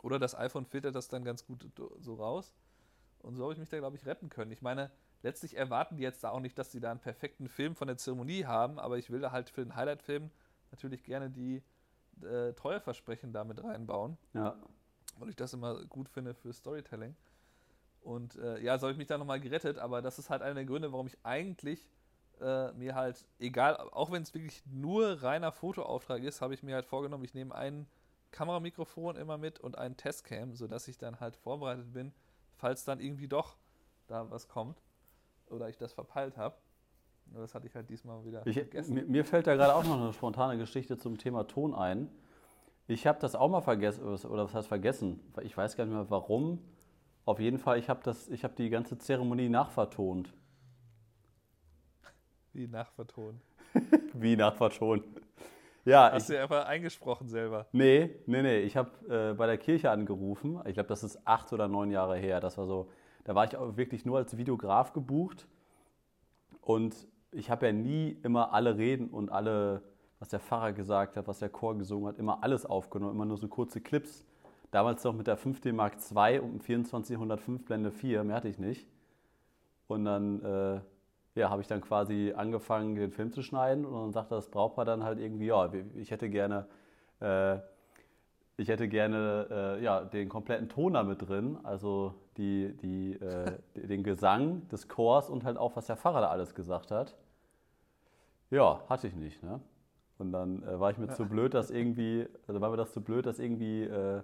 Oder 0.01 0.19
das 0.19 0.35
iPhone 0.35 0.65
filtert 0.65 0.95
das 0.95 1.07
dann 1.09 1.23
ganz 1.23 1.45
gut 1.45 1.67
so 1.99 2.15
raus. 2.15 2.53
Und 3.19 3.35
so 3.35 3.43
habe 3.43 3.53
ich 3.53 3.59
mich 3.59 3.69
da, 3.69 3.77
glaube 3.77 3.95
ich, 3.95 4.05
retten 4.05 4.29
können. 4.29 4.51
Ich 4.51 4.61
meine, 4.61 4.91
letztlich 5.23 5.57
erwarten 5.57 5.97
die 5.97 6.03
jetzt 6.03 6.23
da 6.23 6.29
auch 6.29 6.39
nicht, 6.39 6.57
dass 6.57 6.71
sie 6.71 6.79
da 6.79 6.91
einen 6.91 6.99
perfekten 6.99 7.49
Film 7.49 7.75
von 7.75 7.87
der 7.87 7.97
Zeremonie 7.97 8.45
haben, 8.45 8.77
aber 8.77 8.97
ich 8.97 9.09
will 9.09 9.19
da 9.19 9.31
halt 9.31 9.49
für 9.49 9.63
den 9.63 9.75
Highlight-Film 9.75 10.29
natürlich 10.71 11.03
gerne 11.03 11.29
die 11.29 11.63
äh, 12.21 12.53
Treueversprechen 12.53 13.33
damit 13.33 13.63
reinbauen. 13.63 14.17
Ja. 14.33 14.55
Weil 15.17 15.29
ich 15.29 15.35
das 15.35 15.53
immer 15.53 15.85
gut 15.85 16.09
finde 16.09 16.33
für 16.33 16.53
Storytelling. 16.53 17.15
Und 18.05 18.35
äh, 18.35 18.59
ja, 18.59 18.77
so 18.77 18.83
habe 18.83 18.91
ich 18.91 18.99
mich 18.99 19.07
da 19.07 19.17
nochmal 19.17 19.39
gerettet, 19.39 19.79
aber 19.79 20.03
das 20.03 20.19
ist 20.19 20.29
halt 20.29 20.43
einer 20.43 20.53
der 20.53 20.65
Gründe, 20.65 20.91
warum 20.91 21.07
ich 21.07 21.17
eigentlich 21.23 21.89
äh, 22.39 22.71
mir 22.73 22.93
halt, 22.93 23.25
egal, 23.39 23.75
auch 23.77 24.11
wenn 24.11 24.21
es 24.21 24.31
wirklich 24.33 24.63
nur 24.67 25.23
reiner 25.23 25.51
Fotoauftrag 25.51 26.21
ist, 26.23 26.39
habe 26.39 26.53
ich 26.53 26.61
mir 26.61 26.75
halt 26.75 26.85
vorgenommen, 26.85 27.23
ich 27.23 27.33
nehme 27.33 27.55
ein 27.55 27.87
Kameramikrofon 28.29 29.15
immer 29.15 29.39
mit 29.39 29.59
und 29.59 29.79
einen 29.79 29.97
Testcam, 29.97 30.53
sodass 30.53 30.87
ich 30.87 30.99
dann 30.99 31.19
halt 31.19 31.35
vorbereitet 31.35 31.93
bin, 31.93 32.13
falls 32.53 32.83
dann 32.83 32.99
irgendwie 32.99 33.27
doch 33.27 33.57
da 34.05 34.29
was 34.29 34.47
kommt 34.47 34.83
oder 35.47 35.67
ich 35.67 35.77
das 35.77 35.93
verpeilt 35.93 36.37
habe. 36.37 36.55
Das 37.33 37.55
hatte 37.55 37.65
ich 37.65 37.73
halt 37.73 37.89
diesmal 37.89 38.23
wieder 38.23 38.45
ich, 38.45 38.59
vergessen. 38.59 38.93
Mir, 38.93 39.05
mir, 39.05 39.25
fällt 39.25 39.47
da 39.47 39.55
gerade 39.55 39.73
auch 39.73 39.83
noch 39.83 39.99
eine 39.99 40.13
spontane 40.13 40.59
Geschichte 40.59 40.95
zum 40.99 41.17
Thema 41.17 41.47
Ton 41.47 41.73
ein. 41.73 42.07
Ich 42.85 43.07
habe 43.07 43.19
das 43.19 43.33
auch 43.33 43.49
mal 43.49 43.61
vergessen, 43.61 44.03
oder 44.03 44.45
was 44.45 44.53
heißt 44.53 44.67
vergessen? 44.67 45.19
Ich 45.41 45.57
weiß 45.57 45.75
gar 45.75 45.85
nicht 45.85 45.95
mehr 45.95 46.07
warum 46.11 46.59
auf 47.25 47.39
jeden 47.39 47.57
Fall, 47.57 47.79
ich 47.79 47.89
habe 47.89 48.11
hab 48.11 48.55
die 48.55 48.69
ganze 48.69 48.97
Zeremonie 48.97 49.49
nachvertont. 49.49 50.31
Wie 52.53 52.67
nachvertont? 52.67 53.41
Wie 54.13 54.35
nachvertont. 54.35 55.03
Ja, 55.83 56.11
Hast 56.11 56.29
ich, 56.29 56.35
du 56.35 56.41
einfach 56.41 56.65
eingesprochen 56.65 57.27
selber? 57.27 57.67
Nee, 57.71 58.09
nee, 58.25 58.41
nee. 58.41 58.59
Ich 58.59 58.77
habe 58.77 58.89
äh, 59.09 59.33
bei 59.33 59.45
der 59.45 59.57
Kirche 59.57 59.91
angerufen. 59.91 60.59
Ich 60.65 60.73
glaube, 60.73 60.87
das 60.87 61.03
ist 61.03 61.19
acht 61.27 61.51
oder 61.53 61.67
neun 61.67 61.91
Jahre 61.91 62.17
her. 62.17 62.39
Das 62.39 62.57
war 62.57 62.65
so, 62.65 62.89
da 63.23 63.35
war 63.35 63.45
ich 63.45 63.55
auch 63.55 63.77
wirklich 63.77 64.05
nur 64.05 64.17
als 64.17 64.37
Videograf 64.37 64.93
gebucht. 64.93 65.47
Und 66.61 67.07
ich 67.31 67.49
habe 67.49 67.67
ja 67.67 67.73
nie 67.73 68.17
immer 68.23 68.53
alle 68.53 68.77
Reden 68.77 69.09
und 69.09 69.31
alle, 69.31 69.83
was 70.19 70.29
der 70.29 70.39
Pfarrer 70.39 70.73
gesagt 70.73 71.17
hat, 71.17 71.27
was 71.27 71.39
der 71.39 71.49
Chor 71.49 71.77
gesungen 71.77 72.07
hat, 72.07 72.17
immer 72.17 72.43
alles 72.43 72.65
aufgenommen, 72.65 73.13
immer 73.13 73.25
nur 73.25 73.37
so 73.37 73.47
kurze 73.47 73.81
Clips. 73.81 74.25
Damals 74.71 75.03
noch 75.03 75.13
mit 75.13 75.27
der 75.27 75.37
5D 75.37 75.73
Mark 75.73 75.93
II 75.93 76.39
und 76.39 76.63
2405 76.63 77.65
Blende 77.65 77.91
4, 77.91 78.23
mehr 78.23 78.35
hatte 78.35 78.49
ich 78.49 78.59
nicht. 78.59 78.87
Und 79.87 80.05
dann 80.05 80.41
äh, 80.41 80.81
ja, 81.35 81.49
habe 81.49 81.61
ich 81.61 81.67
dann 81.67 81.81
quasi 81.81 82.33
angefangen, 82.35 82.95
den 82.95 83.11
Film 83.11 83.31
zu 83.31 83.41
schneiden 83.43 83.85
und 83.85 83.93
dann 83.93 84.11
sagte 84.13 84.35
das 84.35 84.49
Brautpaar 84.49 84.85
dann 84.85 85.03
halt 85.03 85.19
irgendwie, 85.19 85.47
ja, 85.47 85.69
ich 85.95 86.11
hätte 86.11 86.29
gerne, 86.29 86.65
äh, 87.19 87.57
ich 88.57 88.69
hätte 88.69 88.87
gerne 88.87 89.47
äh, 89.51 89.83
ja, 89.83 90.03
den 90.03 90.29
kompletten 90.29 90.69
Toner 90.69 91.03
mit 91.03 91.27
drin, 91.27 91.57
also 91.63 92.15
die, 92.37 92.75
die, 92.77 93.13
äh, 93.13 93.57
den 93.75 94.03
Gesang 94.03 94.67
des 94.69 94.87
Chors 94.87 95.29
und 95.29 95.43
halt 95.43 95.57
auch, 95.57 95.75
was 95.75 95.87
der 95.87 95.97
Pfarrer 95.97 96.21
da 96.21 96.29
alles 96.29 96.55
gesagt 96.55 96.91
hat. 96.91 97.15
Ja, 98.49 98.81
hatte 98.87 99.07
ich 99.07 99.15
nicht. 99.15 99.43
Ne? 99.43 99.59
Und 100.17 100.31
dann 100.31 100.63
äh, 100.63 100.79
war 100.79 100.91
ich 100.91 100.97
mir 100.97 101.07
ja. 101.07 101.13
zu 101.13 101.25
blöd, 101.25 101.53
dass 101.53 101.69
irgendwie, 101.69 102.27
also 102.47 102.61
war 102.61 102.69
mir 102.69 102.77
das 102.77 102.93
zu 102.93 103.01
blöd, 103.01 103.25
dass 103.25 103.39
irgendwie 103.39 103.83
äh, 103.83 104.21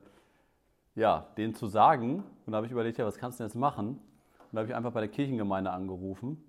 ja, 0.96 1.28
denen 1.38 1.54
zu 1.54 1.68
sagen. 1.68 2.24
Und 2.46 2.52
da 2.52 2.58
habe 2.58 2.66
ich 2.66 2.72
überlegt, 2.72 2.98
ja, 2.98 3.06
was 3.06 3.18
kannst 3.18 3.40
du 3.40 3.44
denn 3.44 3.50
jetzt 3.50 3.56
machen? 3.58 3.88
Und 3.90 4.54
da 4.54 4.60
habe 4.60 4.70
ich 4.70 4.76
einfach 4.76 4.92
bei 4.92 5.02
der 5.02 5.10
Kirchengemeinde 5.10 5.72
angerufen 5.72 6.44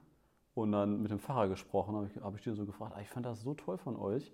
und 0.55 0.73
dann 0.73 1.01
mit 1.01 1.11
dem 1.11 1.19
Pfarrer 1.19 1.49
gesprochen. 1.49 1.93
Da 1.93 1.99
habe 1.99 2.09
ich, 2.09 2.23
hab 2.23 2.37
ich 2.37 2.43
den 2.43 2.55
so 2.55 2.67
gefragt, 2.67 2.95
ah, 2.97 3.01
ich 3.01 3.09
fand 3.09 3.27
das 3.27 3.43
so 3.43 3.55
toll 3.55 3.79
von 3.79 3.97
euch. 3.97 4.33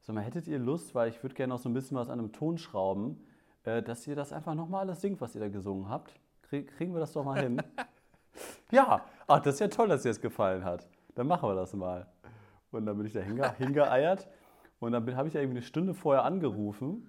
Sag 0.00 0.14
mal, 0.14 0.22
hättet 0.22 0.48
ihr 0.48 0.58
Lust, 0.58 0.94
weil 0.94 1.08
ich 1.08 1.22
würde 1.22 1.34
gerne 1.34 1.54
noch 1.54 1.60
so 1.60 1.68
ein 1.68 1.74
bisschen 1.74 1.96
was 1.96 2.08
an 2.08 2.18
einem 2.18 2.32
Ton 2.32 2.58
schrauben, 2.58 3.24
äh, 3.64 3.82
dass 3.82 4.06
ihr 4.06 4.16
das 4.16 4.32
einfach 4.32 4.54
nochmal 4.54 4.80
alles 4.80 5.00
singt, 5.00 5.20
was 5.20 5.34
ihr 5.34 5.40
da 5.40 5.48
gesungen 5.48 5.88
habt? 5.88 6.18
kriegen 6.60 6.92
wir 6.92 7.00
das 7.00 7.12
doch 7.12 7.24
mal 7.24 7.40
hin? 7.40 7.62
ja, 8.70 9.06
ach, 9.26 9.40
das 9.40 9.54
ist 9.54 9.60
ja 9.60 9.68
toll, 9.68 9.88
dass 9.88 10.02
dir 10.02 10.10
das 10.10 10.20
gefallen 10.20 10.64
hat. 10.64 10.86
Dann 11.14 11.26
machen 11.26 11.48
wir 11.48 11.54
das 11.54 11.72
mal. 11.72 12.06
Und 12.70 12.84
dann 12.84 12.96
bin 12.96 13.06
ich 13.06 13.12
da 13.12 13.20
hinge 13.20 13.50
hingeeiert 13.58 14.28
und 14.80 14.92
dann 14.92 15.16
habe 15.16 15.28
ich 15.28 15.34
ja 15.34 15.40
irgendwie 15.40 15.58
eine 15.58 15.66
Stunde 15.66 15.94
vorher 15.94 16.24
angerufen 16.24 17.08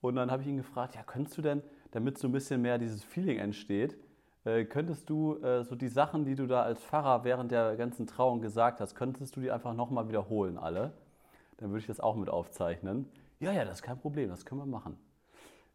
und 0.00 0.16
dann 0.16 0.30
habe 0.30 0.42
ich 0.42 0.48
ihn 0.48 0.56
gefragt, 0.56 0.94
ja, 0.94 1.02
könntest 1.02 1.36
du 1.36 1.42
denn, 1.42 1.62
damit 1.90 2.18
so 2.18 2.28
ein 2.28 2.32
bisschen 2.32 2.62
mehr 2.62 2.78
dieses 2.78 3.02
Feeling 3.04 3.38
entsteht, 3.38 3.96
äh, 4.44 4.64
könntest 4.64 5.10
du 5.10 5.36
äh, 5.42 5.64
so 5.64 5.74
die 5.74 5.88
Sachen, 5.88 6.24
die 6.24 6.34
du 6.34 6.46
da 6.46 6.62
als 6.62 6.82
Pfarrer 6.82 7.24
während 7.24 7.50
der 7.50 7.76
ganzen 7.76 8.06
Trauung 8.06 8.40
gesagt 8.40 8.80
hast, 8.80 8.94
könntest 8.94 9.36
du 9.36 9.40
die 9.40 9.50
einfach 9.50 9.74
nochmal 9.74 10.08
wiederholen, 10.08 10.56
alle? 10.56 10.92
Dann 11.58 11.70
würde 11.70 11.80
ich 11.80 11.86
das 11.86 12.00
auch 12.00 12.16
mit 12.16 12.30
aufzeichnen. 12.30 13.06
Ja, 13.38 13.52
ja, 13.52 13.64
das 13.64 13.76
ist 13.76 13.82
kein 13.82 13.98
Problem, 13.98 14.30
das 14.30 14.46
können 14.46 14.60
wir 14.60 14.66
machen. 14.66 14.96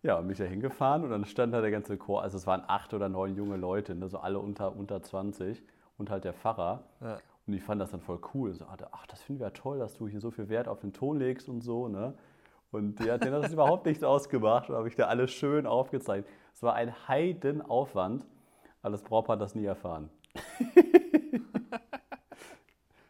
Ja, 0.02 0.18
und 0.18 0.24
bin 0.24 0.34
ich 0.34 0.38
da 0.38 0.44
hingefahren 0.46 1.04
und 1.04 1.10
dann 1.10 1.26
stand 1.26 1.54
da 1.54 1.62
der 1.62 1.72
ganze 1.72 1.98
Chor, 1.98 2.22
also 2.22 2.38
es 2.38 2.46
waren 2.46 2.64
acht 2.68 2.94
oder 2.94 3.10
neun 3.10 3.36
junge 3.36 3.58
Leute, 3.58 3.96
ne, 3.96 4.08
so 4.08 4.20
alle 4.20 4.40
unter, 4.40 4.76
unter 4.76 5.02
20 5.02 5.64
und 5.98 6.10
halt 6.10 6.24
der 6.24 6.34
Pfarrer. 6.34 6.84
Ja. 7.02 7.18
Und 7.48 7.54
ich 7.54 7.64
fand 7.64 7.80
das 7.80 7.92
dann 7.92 8.02
voll 8.02 8.20
cool. 8.34 8.54
So, 8.54 8.66
ach, 8.68 9.08
das 9.08 9.22
finden 9.22 9.42
wir 9.42 9.48
ja 9.48 9.52
toll, 9.52 9.80
dass 9.80 9.96
du 9.96 10.08
hier 10.08 10.20
so 10.20 10.32
viel 10.32 10.50
Wert 10.50 10.68
auf 10.68 10.80
den 10.80 10.94
Ton 10.94 11.18
legst 11.18 11.48
und 11.48 11.62
so. 11.62 11.88
Ne? 11.88 12.14
Und 12.76 13.00
die 13.00 13.10
hat 13.10 13.24
denen 13.24 13.42
das 13.42 13.54
überhaupt 13.54 13.86
nicht 13.86 14.04
ausgemacht. 14.04 14.70
Da 14.70 14.74
habe 14.74 14.90
ich 14.90 14.96
da 14.96 15.06
alles 15.06 15.32
schön 15.32 15.66
aufgezeigt. 15.66 16.30
Es 16.54 16.62
war 16.62 16.76
ein 16.76 16.94
Heidenaufwand. 17.08 18.26
Aber 18.82 18.92
das 18.92 19.02
Brautpaar 19.02 19.38
hat 19.38 19.42
das 19.42 19.56
nie 19.56 19.66
erfahren. 19.66 20.10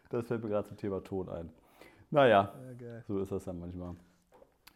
das 0.08 0.26
fällt 0.26 0.42
mir 0.42 0.50
gerade 0.50 0.68
zum 0.68 0.76
Thema 0.76 1.02
Ton 1.02 1.28
ein. 1.28 1.52
Naja, 2.10 2.54
ja, 2.80 3.02
so 3.02 3.18
ist 3.18 3.32
das 3.32 3.44
dann 3.44 3.58
manchmal. 3.58 3.96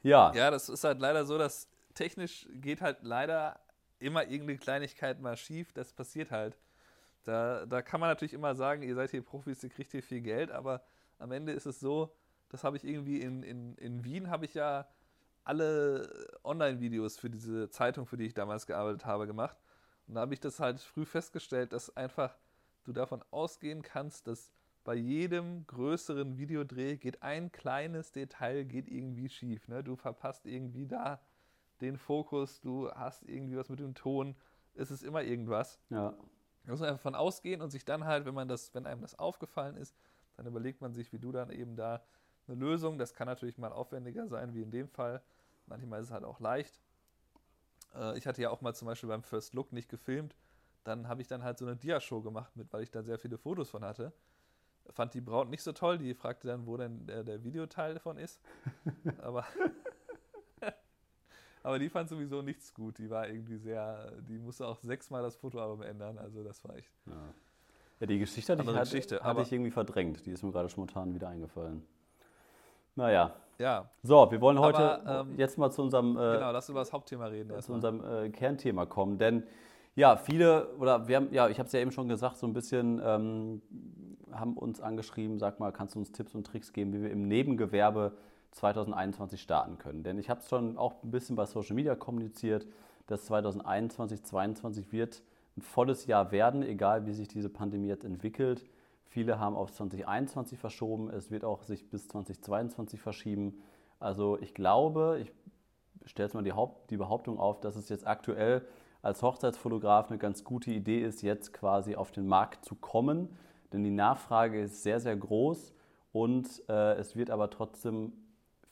Ja. 0.02 0.32
Ja, 0.34 0.50
das 0.50 0.68
ist 0.68 0.82
halt 0.82 0.98
leider 0.98 1.24
so, 1.24 1.38
dass 1.38 1.70
technisch 1.94 2.48
geht 2.52 2.80
halt 2.80 2.98
leider 3.02 3.60
immer 4.00 4.24
irgendeine 4.24 4.58
Kleinigkeit 4.58 5.20
mal 5.20 5.36
schief. 5.36 5.72
Das 5.72 5.92
passiert 5.92 6.32
halt. 6.32 6.58
Da, 7.24 7.64
da 7.66 7.80
kann 7.82 8.00
man 8.00 8.08
natürlich 8.08 8.34
immer 8.34 8.54
sagen, 8.54 8.82
ihr 8.82 8.94
seid 8.94 9.10
hier 9.10 9.22
Profis, 9.22 9.62
ihr 9.62 9.70
kriegt 9.70 9.92
hier 9.92 10.02
viel 10.02 10.20
Geld, 10.20 10.50
aber 10.50 10.82
am 11.18 11.30
Ende 11.32 11.52
ist 11.52 11.66
es 11.66 11.78
so, 11.78 12.12
das 12.50 12.64
habe 12.64 12.76
ich 12.76 12.84
irgendwie 12.84 13.20
in, 13.20 13.42
in, 13.42 13.74
in 13.76 14.04
Wien, 14.04 14.28
habe 14.28 14.44
ich 14.44 14.54
ja 14.54 14.86
alle 15.44 16.38
Online-Videos 16.44 17.16
für 17.16 17.30
diese 17.30 17.70
Zeitung, 17.70 18.06
für 18.06 18.16
die 18.16 18.26
ich 18.26 18.34
damals 18.34 18.66
gearbeitet 18.66 19.06
habe, 19.06 19.26
gemacht. 19.26 19.56
Und 20.06 20.14
da 20.14 20.20
habe 20.20 20.34
ich 20.34 20.40
das 20.40 20.60
halt 20.60 20.80
früh 20.80 21.06
festgestellt, 21.06 21.72
dass 21.72 21.96
einfach 21.96 22.36
du 22.84 22.92
davon 22.92 23.24
ausgehen 23.30 23.82
kannst, 23.82 24.26
dass 24.26 24.52
bei 24.84 24.94
jedem 24.94 25.66
größeren 25.66 26.38
Videodreh 26.38 26.96
geht 26.96 27.22
ein 27.22 27.52
kleines 27.52 28.12
Detail 28.12 28.64
geht 28.64 28.88
irgendwie 28.88 29.28
schief. 29.28 29.68
Ne? 29.68 29.84
Du 29.84 29.96
verpasst 29.96 30.46
irgendwie 30.46 30.86
da 30.86 31.20
den 31.80 31.96
Fokus, 31.96 32.60
du 32.60 32.90
hast 32.90 33.22
irgendwie 33.22 33.56
was 33.56 33.68
mit 33.68 33.80
dem 33.80 33.94
Ton. 33.94 34.36
ist 34.74 34.90
es 34.90 35.02
immer 35.02 35.22
irgendwas. 35.22 35.78
Ja. 35.90 36.14
Da 36.64 36.70
muss 36.70 36.80
man 36.80 36.90
einfach 36.90 37.02
von 37.02 37.14
ausgehen 37.14 37.62
und 37.62 37.70
sich 37.70 37.84
dann 37.84 38.04
halt, 38.04 38.26
wenn 38.26 38.34
man 38.34 38.48
das, 38.48 38.74
wenn 38.74 38.86
einem 38.86 39.02
das 39.02 39.18
aufgefallen 39.18 39.76
ist, 39.76 39.96
dann 40.36 40.46
überlegt 40.46 40.80
man 40.80 40.92
sich, 40.92 41.12
wie 41.12 41.18
du 41.18 41.32
dann 41.32 41.50
eben 41.50 41.76
da 41.76 42.02
eine 42.48 42.56
Lösung. 42.56 42.98
Das 42.98 43.14
kann 43.14 43.26
natürlich 43.26 43.58
mal 43.58 43.72
aufwendiger 43.72 44.26
sein, 44.28 44.54
wie 44.54 44.62
in 44.62 44.70
dem 44.70 44.88
Fall. 44.88 45.22
Manchmal 45.66 46.00
ist 46.00 46.06
es 46.06 46.12
halt 46.12 46.24
auch 46.24 46.40
leicht. 46.40 46.80
Äh, 47.94 48.18
ich 48.18 48.26
hatte 48.26 48.42
ja 48.42 48.50
auch 48.50 48.60
mal 48.60 48.74
zum 48.74 48.86
Beispiel 48.86 49.08
beim 49.08 49.22
First 49.22 49.54
Look 49.54 49.72
nicht 49.72 49.88
gefilmt. 49.88 50.36
Dann 50.84 51.08
habe 51.08 51.22
ich 51.22 51.28
dann 51.28 51.44
halt 51.44 51.58
so 51.58 51.66
eine 51.66 51.76
Dia-Show 51.76 52.22
gemacht 52.22 52.56
mit, 52.56 52.72
weil 52.72 52.82
ich 52.82 52.90
da 52.90 53.02
sehr 53.02 53.18
viele 53.18 53.38
Fotos 53.38 53.70
von 53.70 53.84
hatte. 53.84 54.12
Fand 54.90 55.14
die 55.14 55.20
Braut 55.20 55.48
nicht 55.48 55.62
so 55.62 55.72
toll. 55.72 55.98
Die 55.98 56.14
fragte 56.14 56.48
dann, 56.48 56.66
wo 56.66 56.76
denn 56.76 57.06
der, 57.06 57.22
der 57.22 57.44
Videoteil 57.44 57.94
davon 57.94 58.16
ist. 58.16 58.40
Aber 59.22 59.46
aber 61.62 61.78
die 61.78 61.88
fand 61.88 62.08
sowieso 62.08 62.42
nichts 62.42 62.72
gut. 62.74 62.98
Die 62.98 63.10
war 63.10 63.28
irgendwie 63.28 63.56
sehr, 63.56 64.12
die 64.22 64.38
musste 64.38 64.66
auch 64.66 64.80
sechsmal 64.80 65.22
das 65.22 65.36
Fotoalbum 65.36 65.82
ändern. 65.82 66.18
Also 66.18 66.42
das 66.42 66.62
war 66.64 66.76
echt. 66.76 66.90
Ja, 67.06 67.34
ja 68.00 68.06
die 68.06 68.18
Geschichte 68.18 68.52
hatte, 68.52 68.62
ich, 68.62 68.68
hatte, 68.68 68.80
Geschichte, 68.80 69.22
hatte 69.22 69.42
ich 69.42 69.52
irgendwie 69.52 69.70
verdrängt. 69.70 70.24
Die 70.26 70.32
ist 70.32 70.42
mir 70.42 70.52
gerade 70.52 70.68
spontan 70.68 71.14
wieder 71.14 71.28
eingefallen. 71.28 71.86
Naja. 72.96 73.34
Ja, 73.58 73.90
So, 74.02 74.30
wir 74.30 74.40
wollen 74.40 74.58
heute 74.58 75.02
Aber, 75.02 75.20
ähm, 75.20 75.34
jetzt 75.36 75.58
mal 75.58 75.70
zu 75.70 75.82
unserem, 75.82 76.16
äh, 76.16 76.36
genau, 76.36 76.50
lass 76.50 76.70
über 76.70 76.78
das 76.78 76.94
Hauptthema 76.94 77.26
reden 77.26 77.60
zu 77.60 77.74
unserem 77.74 78.02
äh, 78.02 78.30
Kernthema 78.30 78.86
kommen. 78.86 79.18
Denn 79.18 79.42
ja, 79.96 80.16
viele, 80.16 80.74
oder 80.78 81.08
wir 81.08 81.16
haben, 81.16 81.28
ja, 81.30 81.46
ich 81.48 81.58
habe 81.58 81.66
es 81.66 81.72
ja 81.74 81.80
eben 81.80 81.92
schon 81.92 82.08
gesagt, 82.08 82.38
so 82.38 82.46
ein 82.46 82.54
bisschen 82.54 83.02
ähm, 83.04 83.60
haben 84.32 84.56
uns 84.56 84.80
angeschrieben, 84.80 85.38
sag 85.38 85.60
mal, 85.60 85.72
kannst 85.72 85.94
du 85.94 85.98
uns 85.98 86.10
Tipps 86.10 86.34
und 86.34 86.46
Tricks 86.46 86.72
geben, 86.72 86.94
wie 86.94 87.02
wir 87.02 87.10
im 87.10 87.28
Nebengewerbe 87.28 88.12
2021 88.52 89.42
starten 89.42 89.76
können? 89.76 90.04
Denn 90.04 90.18
ich 90.18 90.30
habe 90.30 90.40
es 90.40 90.48
schon 90.48 90.78
auch 90.78 91.02
ein 91.02 91.10
bisschen 91.10 91.36
bei 91.36 91.44
Social 91.44 91.74
Media 91.74 91.94
kommuniziert, 91.94 92.66
dass 93.08 93.26
2021, 93.26 94.22
2022 94.22 94.92
wird 94.92 95.22
ein 95.58 95.62
volles 95.62 96.06
Jahr 96.06 96.32
werden, 96.32 96.62
egal 96.62 97.04
wie 97.04 97.12
sich 97.12 97.28
diese 97.28 97.50
Pandemie 97.50 97.88
jetzt 97.88 98.04
entwickelt. 98.04 98.64
Viele 99.10 99.40
haben 99.40 99.56
auf 99.56 99.72
2021 99.72 100.56
verschoben, 100.56 101.10
es 101.10 101.32
wird 101.32 101.44
auch 101.44 101.64
sich 101.64 101.90
bis 101.90 102.06
2022 102.06 103.00
verschieben. 103.00 103.60
Also 103.98 104.38
ich 104.38 104.54
glaube, 104.54 105.18
ich 106.04 106.10
stelle 106.10 106.28
jetzt 106.28 106.34
mal 106.34 106.44
die, 106.44 106.52
Haupt, 106.52 106.92
die 106.92 106.96
Behauptung 106.96 107.40
auf, 107.40 107.58
dass 107.60 107.74
es 107.74 107.88
jetzt 107.88 108.06
aktuell 108.06 108.64
als 109.02 109.20
Hochzeitsfotograf 109.22 110.10
eine 110.10 110.18
ganz 110.18 110.44
gute 110.44 110.70
Idee 110.70 111.02
ist, 111.02 111.22
jetzt 111.22 111.52
quasi 111.52 111.96
auf 111.96 112.12
den 112.12 112.28
Markt 112.28 112.64
zu 112.64 112.76
kommen. 112.76 113.28
Denn 113.72 113.82
die 113.82 113.90
Nachfrage 113.90 114.60
ist 114.62 114.84
sehr, 114.84 115.00
sehr 115.00 115.16
groß 115.16 115.74
und 116.12 116.62
äh, 116.68 116.92
es 116.94 117.16
wird 117.16 117.30
aber 117.30 117.50
trotzdem 117.50 118.12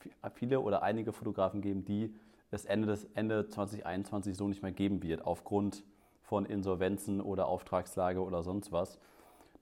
vi- 0.01 0.31
viele 0.35 0.61
oder 0.61 0.83
einige 0.83 1.13
Fotografen 1.13 1.63
geben, 1.63 1.85
die 1.85 2.15
es 2.53 2.65
Ende, 2.65 2.87
des, 2.87 3.07
Ende 3.15 3.49
2021 3.49 4.37
so 4.37 4.47
nicht 4.47 4.63
mehr 4.63 4.73
geben 4.73 5.03
wird, 5.03 5.25
aufgrund 5.27 5.83
von 6.23 6.47
Insolvenzen 6.47 7.21
oder 7.21 7.49
Auftragslage 7.49 8.23
oder 8.23 8.45
sonst 8.45 8.71
was. 8.71 9.01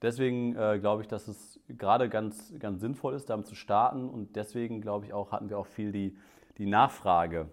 Deswegen 0.01 0.55
äh, 0.55 0.77
glaube 0.79 1.01
ich, 1.01 1.07
dass 1.07 1.27
es 1.27 1.59
gerade 1.67 2.09
ganz, 2.09 2.53
ganz 2.59 2.81
sinnvoll 2.81 3.15
ist, 3.15 3.29
damit 3.29 3.47
zu 3.47 3.55
starten. 3.55 4.09
Und 4.09 4.35
deswegen 4.35 4.81
glaube 4.81 5.05
ich 5.05 5.13
auch, 5.13 5.31
hatten 5.31 5.49
wir 5.49 5.57
auch 5.57 5.65
viel 5.65 5.91
die, 5.91 6.17
die 6.57 6.67
Nachfrage, 6.67 7.49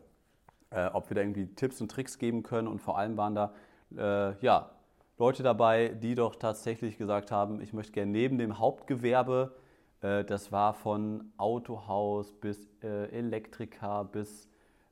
äh, 0.71 0.87
ob 0.87 1.09
wir 1.11 1.15
da 1.15 1.23
irgendwie 1.23 1.47
Tipps 1.47 1.81
und 1.81 1.91
Tricks 1.91 2.19
geben 2.19 2.43
können. 2.43 2.69
Und 2.69 2.81
vor 2.81 2.99
allem 2.99 3.17
waren 3.17 3.35
da 3.35 3.55
äh, 3.97 4.39
ja, 4.45 4.71
Leute 5.17 5.43
dabei, 5.43 5.89
die 5.89 6.15
doch 6.15 6.37
tatsächlich 6.37 6.99
gesagt 6.99 7.31
haben, 7.31 7.61
ich 7.61 7.73
möchte 7.73 7.93
gerne 7.93 8.11
neben 8.11 8.37
dem 8.37 8.59
Hauptgewerbe, 8.59 9.55
äh, 10.01 10.25
das 10.25 10.53
war 10.53 10.75
von 10.75 11.33
Autohaus 11.37 12.33
bis 12.33 12.69
äh, 12.83 13.11
Elektriker 13.11 14.05
bis 14.05 14.49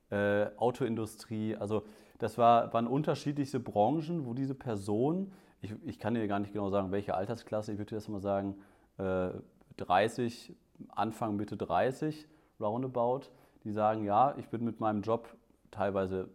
äh, 0.09 0.45
Autoindustrie, 0.57 1.55
also 1.55 1.83
das 2.19 2.37
war, 2.37 2.71
waren 2.73 2.87
unterschiedlichste 2.87 3.59
Branchen, 3.59 4.25
wo 4.25 4.33
diese 4.33 4.55
Person, 4.55 5.33
ich, 5.63 5.73
ich 5.85 5.97
kann 5.97 6.13
dir 6.13 6.27
gar 6.27 6.39
nicht 6.39 6.53
genau 6.53 6.69
sagen, 6.69 6.91
welche 6.91 7.15
Altersklasse, 7.15 7.71
ich 7.71 7.77
würde 7.79 7.95
das 7.95 8.07
mal 8.09 8.21
sagen, 8.21 8.57
äh, 8.97 9.29
30, 9.77 10.53
Anfang, 10.89 11.37
Mitte 11.37 11.55
30, 11.57 12.27
roundabout, 12.59 13.31
die 13.63 13.71
sagen, 13.71 14.03
ja, 14.03 14.35
ich 14.37 14.49
bin 14.49 14.63
mit 14.63 14.81
meinem 14.81 15.01
Job 15.01 15.35
teilweise 15.71 16.29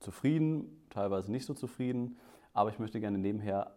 zufrieden, 0.00 0.84
teilweise 0.90 1.30
nicht 1.30 1.46
so 1.46 1.54
zufrieden, 1.54 2.18
aber 2.52 2.70
ich 2.70 2.78
möchte 2.78 3.00
gerne 3.00 3.16
nebenher 3.16 3.74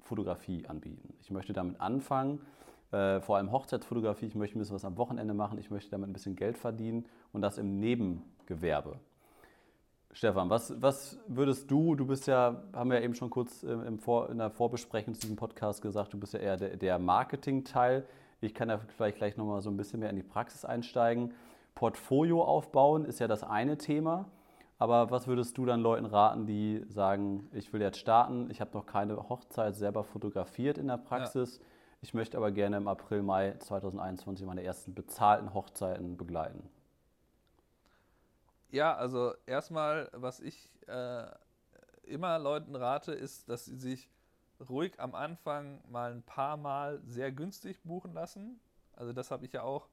Fotografie 0.00 0.64
anbieten. 0.66 1.14
Ich 1.20 1.30
möchte 1.30 1.52
damit 1.52 1.80
anfangen, 1.80 2.40
äh, 2.92 3.20
vor 3.20 3.36
allem 3.36 3.50
Hochzeitsfotografie, 3.50 4.26
ich 4.26 4.36
möchte 4.36 4.56
ein 4.56 4.60
bisschen 4.60 4.76
was 4.76 4.84
am 4.84 4.96
Wochenende 4.96 5.34
machen, 5.34 5.58
ich 5.58 5.70
möchte 5.70 5.90
damit 5.90 6.08
ein 6.08 6.12
bisschen 6.12 6.36
Geld 6.36 6.56
verdienen 6.56 7.06
und 7.32 7.42
das 7.42 7.58
im 7.58 7.80
Nebengewerbe. 7.80 9.00
Stefan, 10.14 10.48
was, 10.48 10.80
was 10.80 11.18
würdest 11.26 11.68
du, 11.68 11.96
du 11.96 12.06
bist 12.06 12.28
ja, 12.28 12.62
haben 12.72 12.90
wir 12.90 12.98
ja 12.98 13.04
eben 13.04 13.16
schon 13.16 13.30
kurz 13.30 13.64
äh, 13.64 13.72
im 13.72 13.98
Vor, 13.98 14.30
in 14.30 14.38
der 14.38 14.48
Vorbesprechung 14.48 15.12
zu 15.14 15.22
diesem 15.22 15.34
Podcast 15.34 15.82
gesagt, 15.82 16.12
du 16.12 16.20
bist 16.20 16.34
ja 16.34 16.38
eher 16.38 16.56
der, 16.56 16.76
der 16.76 17.00
Marketing-Teil. 17.00 18.06
Ich 18.40 18.54
kann 18.54 18.68
ja 18.68 18.78
vielleicht 18.96 19.16
gleich 19.18 19.36
nochmal 19.36 19.60
so 19.60 19.70
ein 19.70 19.76
bisschen 19.76 19.98
mehr 19.98 20.10
in 20.10 20.16
die 20.16 20.22
Praxis 20.22 20.64
einsteigen. 20.64 21.34
Portfolio 21.74 22.44
aufbauen 22.44 23.04
ist 23.04 23.18
ja 23.18 23.26
das 23.26 23.42
eine 23.42 23.76
Thema. 23.76 24.26
Aber 24.78 25.10
was 25.10 25.26
würdest 25.26 25.58
du 25.58 25.66
dann 25.66 25.80
Leuten 25.80 26.06
raten, 26.06 26.46
die 26.46 26.84
sagen, 26.88 27.48
ich 27.52 27.72
will 27.72 27.80
jetzt 27.80 27.98
starten, 27.98 28.50
ich 28.50 28.60
habe 28.60 28.70
noch 28.74 28.86
keine 28.86 29.16
Hochzeit 29.28 29.74
selber 29.74 30.04
fotografiert 30.04 30.78
in 30.78 30.86
der 30.86 30.96
Praxis, 30.96 31.60
ich 32.02 32.14
möchte 32.14 32.36
aber 32.36 32.52
gerne 32.52 32.76
im 32.76 32.86
April, 32.86 33.22
Mai 33.22 33.54
2021 33.58 34.46
meine 34.46 34.62
ersten 34.62 34.94
bezahlten 34.94 35.54
Hochzeiten 35.54 36.16
begleiten? 36.16 36.68
Ja, 38.74 38.96
also 38.96 39.32
erstmal, 39.46 40.10
was 40.10 40.40
ich 40.40 40.68
äh, 40.88 41.26
immer 42.02 42.40
Leuten 42.40 42.74
rate, 42.74 43.12
ist, 43.12 43.48
dass 43.48 43.66
sie 43.66 43.76
sich 43.76 44.10
ruhig 44.68 44.98
am 44.98 45.14
Anfang 45.14 45.80
mal 45.88 46.10
ein 46.10 46.24
paar 46.24 46.56
Mal 46.56 47.00
sehr 47.06 47.30
günstig 47.30 47.80
buchen 47.84 48.14
lassen. 48.14 48.58
Also 48.94 49.12
das 49.12 49.30
habe 49.30 49.46
ich 49.46 49.52
ja 49.52 49.62
auch, 49.62 49.88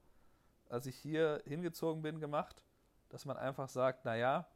als 0.68 0.88
ich 0.88 0.96
hier 0.96 1.44
hingezogen 1.46 2.02
bin, 2.02 2.20
gemacht, 2.20 2.64
dass 3.10 3.26
man 3.26 3.38
einfach 3.38 3.70
sagt, 3.70 4.04
naja, 4.04 4.48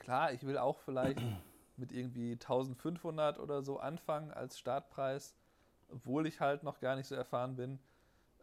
klar, 0.00 0.32
ich 0.32 0.44
will 0.44 0.58
auch 0.58 0.80
vielleicht 0.80 1.22
mit 1.76 1.92
irgendwie 1.92 2.32
1500 2.32 3.38
oder 3.38 3.62
so 3.62 3.78
anfangen 3.78 4.32
als 4.32 4.58
Startpreis, 4.58 5.36
obwohl 5.88 6.26
ich 6.26 6.40
halt 6.40 6.64
noch 6.64 6.80
gar 6.80 6.96
nicht 6.96 7.06
so 7.06 7.14
erfahren 7.14 7.54
bin. 7.54 7.78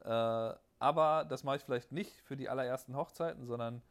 Äh, 0.06 0.53
aber 0.79 1.25
das 1.27 1.44
mache 1.44 1.58
ich 1.58 1.63
vielleicht 1.63 1.91
nicht 1.91 2.22
für 2.22 2.38
die 2.38 2.48
allerersten 2.48 2.96
Hochzeiten, 2.96 3.46
sondern 3.46 3.82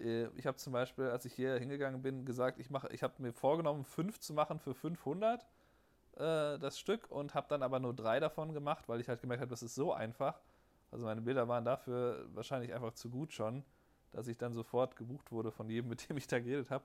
ich 0.00 0.46
habe 0.46 0.56
zum 0.56 0.72
Beispiel, 0.72 1.06
als 1.06 1.24
ich 1.24 1.34
hier 1.34 1.58
hingegangen 1.58 2.02
bin, 2.02 2.24
gesagt, 2.24 2.58
ich, 2.58 2.70
mache, 2.70 2.88
ich 2.92 3.02
habe 3.02 3.14
mir 3.18 3.32
vorgenommen, 3.32 3.84
fünf 3.84 4.18
zu 4.18 4.32
machen 4.32 4.58
für 4.58 4.74
500 4.74 5.42
äh, 6.16 6.58
das 6.58 6.78
Stück 6.78 7.10
und 7.10 7.34
habe 7.34 7.46
dann 7.48 7.62
aber 7.62 7.80
nur 7.80 7.94
drei 7.94 8.20
davon 8.20 8.52
gemacht, 8.52 8.88
weil 8.88 9.00
ich 9.00 9.08
halt 9.08 9.20
gemerkt 9.20 9.40
habe, 9.40 9.50
das 9.50 9.62
ist 9.62 9.74
so 9.74 9.92
einfach. 9.92 10.40
Also 10.90 11.04
meine 11.04 11.20
Bilder 11.20 11.48
waren 11.48 11.64
dafür 11.64 12.26
wahrscheinlich 12.34 12.74
einfach 12.74 12.92
zu 12.92 13.10
gut 13.10 13.32
schon, 13.32 13.64
dass 14.12 14.26
ich 14.26 14.36
dann 14.36 14.52
sofort 14.52 14.96
gebucht 14.96 15.30
wurde 15.30 15.50
von 15.50 15.68
jedem, 15.68 15.88
mit 15.90 16.08
dem 16.08 16.16
ich 16.16 16.26
da 16.26 16.38
geredet 16.38 16.70
habe. 16.70 16.84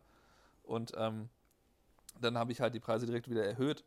Und 0.63 0.93
ähm, 0.97 1.29
dann 2.19 2.37
habe 2.37 2.51
ich 2.51 2.61
halt 2.61 2.73
die 2.73 2.79
Preise 2.79 3.05
direkt 3.05 3.29
wieder 3.29 3.45
erhöht. 3.45 3.83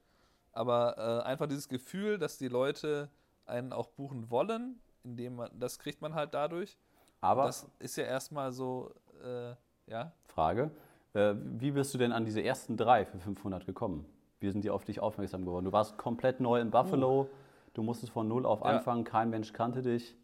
Aber 0.52 0.96
äh, 0.98 1.26
einfach 1.26 1.46
dieses 1.46 1.68
Gefühl, 1.68 2.18
dass 2.18 2.38
die 2.38 2.48
Leute 2.48 3.10
einen 3.46 3.72
auch 3.72 3.88
buchen 3.88 4.30
wollen, 4.30 4.80
indem 5.04 5.36
man, 5.36 5.50
das 5.58 5.78
kriegt 5.78 6.02
man 6.02 6.14
halt 6.14 6.34
dadurch. 6.34 6.76
Aber 7.20 7.44
das 7.46 7.66
ist 7.78 7.96
ja 7.96 8.04
erstmal 8.04 8.52
so, 8.52 8.94
äh, 9.24 9.54
ja. 9.90 10.12
Frage, 10.26 10.70
äh, 11.14 11.34
wie 11.36 11.70
bist 11.70 11.94
du 11.94 11.98
denn 11.98 12.12
an 12.12 12.24
diese 12.24 12.42
ersten 12.42 12.76
drei 12.76 13.04
für 13.04 13.18
500 13.18 13.66
gekommen? 13.66 14.06
Wie 14.40 14.50
sind 14.50 14.62
die 14.62 14.70
auf 14.70 14.84
dich 14.84 15.00
aufmerksam 15.00 15.44
geworden? 15.44 15.64
Du 15.64 15.72
warst 15.72 15.96
komplett 15.98 16.40
neu 16.40 16.60
in 16.60 16.70
Buffalo, 16.70 17.28
du 17.74 17.82
musstest 17.82 18.12
von 18.12 18.28
null 18.28 18.46
auf 18.46 18.62
Uh. 18.62 18.66
Ja. 18.66 18.70
anfangen, 18.76 19.04
kein 19.04 19.30
Mensch 19.30 19.52
kannte 19.52 19.82
dich. 19.82 20.14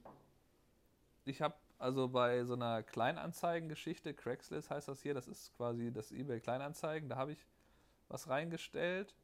Ich 1.25 1.43
habe 1.43 1.55
also 1.79 2.09
bei 2.09 2.45
so 2.45 2.55
einer 2.55 2.83
Kleinanzeigengeschichte, 2.83 4.15
Craigslist 4.15 4.71
heißt 4.71 4.89
das 4.89 5.03
hier, 5.03 5.15
das 5.15 5.27
ist 5.27 5.55
quasi 5.57 5.93
das 5.93 6.13
eBay 6.13 6.41
Kleinanzeigen, 6.41 7.09
da 7.09 7.17
habe 7.17 7.33
ich 7.33 7.47
was 8.09 8.29
reingestellt. 8.29 9.15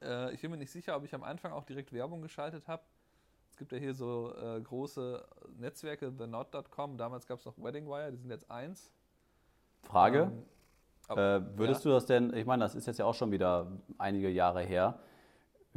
Äh, 0.00 0.32
ich 0.32 0.40
bin 0.40 0.50
mir 0.50 0.56
nicht 0.56 0.70
sicher, 0.70 0.96
ob 0.96 1.04
ich 1.04 1.14
am 1.14 1.22
Anfang 1.22 1.52
auch 1.52 1.64
direkt 1.64 1.92
Werbung 1.92 2.22
geschaltet 2.22 2.66
habe. 2.68 2.82
Es 3.62 3.68
gibt 3.68 3.80
ja 3.80 3.86
hier 3.86 3.94
so 3.94 4.34
äh, 4.42 4.60
große 4.60 5.24
Netzwerke, 5.60 6.12
thenot.com, 6.16 6.96
damals 6.98 7.28
gab 7.28 7.38
es 7.38 7.44
noch 7.44 7.54
Weddingwire, 7.62 8.10
die 8.10 8.16
sind 8.16 8.28
jetzt 8.28 8.50
eins. 8.50 8.90
Frage, 9.84 10.32
Ähm, 10.32 10.42
ob- 11.08 11.16
äh, 11.18 11.56
würdest 11.58 11.84
du 11.84 11.90
das 11.90 12.04
denn, 12.06 12.34
ich 12.34 12.44
meine, 12.44 12.64
das 12.64 12.74
ist 12.74 12.86
jetzt 12.86 12.98
ja 12.98 13.04
auch 13.04 13.14
schon 13.14 13.30
wieder 13.30 13.70
einige 13.98 14.28
Jahre 14.30 14.62
her, 14.62 14.98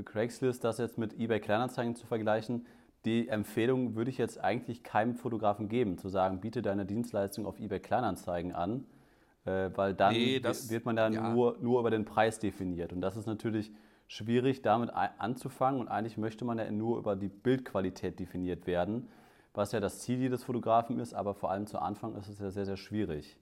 Craigslist 0.03 0.63
das 0.63 0.79
jetzt 0.79 0.97
mit 0.97 1.13
eBay 1.19 1.39
Kleinanzeigen 1.39 1.95
zu 1.95 2.07
vergleichen, 2.07 2.65
die 3.05 3.27
Empfehlung 3.29 3.93
würde 3.95 4.09
ich 4.09 4.17
jetzt 4.17 4.39
eigentlich 4.43 4.81
keinem 4.81 5.13
Fotografen 5.13 5.69
geben, 5.69 5.99
zu 5.99 6.09
sagen, 6.09 6.41
biete 6.41 6.63
deine 6.63 6.87
Dienstleistung 6.87 7.45
auf 7.45 7.59
eBay 7.59 7.79
Kleinanzeigen 7.81 8.51
an, 8.55 8.87
äh, 9.45 9.69
weil 9.75 9.93
dann 9.93 10.13
Nee, 10.15 10.39
das- 10.39 10.71
wird 10.71 10.85
man 10.85 10.95
dann 10.95 11.13
ja. 11.13 11.29
nur, 11.29 11.55
nur 11.61 11.81
über 11.81 11.91
den 11.91 12.03
Preis 12.03 12.39
definiert. 12.39 12.91
Und 12.93 13.01
das 13.01 13.15
ist 13.15 13.27
natürlich 13.27 13.71
schwierig, 14.07 14.61
damit 14.61 14.91
anzufangen. 14.91 15.79
Und 15.81 15.87
eigentlich 15.87 16.17
möchte 16.17 16.45
man 16.45 16.57
ja 16.57 16.69
nur 16.71 16.97
über 16.97 17.15
die 17.15 17.29
Bildqualität 17.29 18.19
definiert 18.19 18.67
werden, 18.67 19.09
was 19.53 19.71
ja 19.71 19.79
das 19.79 19.99
Ziel 19.99 20.19
jedes 20.19 20.43
Fotografen 20.43 20.99
ist, 20.99 21.13
aber 21.13 21.33
vor 21.33 21.51
allem 21.51 21.67
zu 21.67 21.79
Anfang 21.79 22.15
ist 22.15 22.27
es 22.27 22.39
ja 22.39 22.51
sehr, 22.51 22.65
sehr 22.65 22.77
schwierig. 22.77 23.37